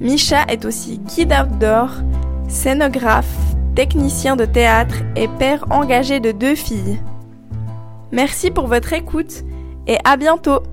Misha 0.00 0.42
est 0.48 0.64
aussi 0.64 0.98
guide 0.98 1.32
outdoor, 1.32 1.90
scénographe, 2.48 3.38
technicien 3.76 4.34
de 4.34 4.46
théâtre 4.46 4.96
et 5.14 5.28
père 5.28 5.64
engagé 5.70 6.18
de 6.18 6.32
deux 6.32 6.56
filles. 6.56 6.98
Merci 8.10 8.50
pour 8.50 8.66
votre 8.66 8.92
écoute 8.94 9.44
et 9.86 9.98
à 10.04 10.16
bientôt 10.16 10.64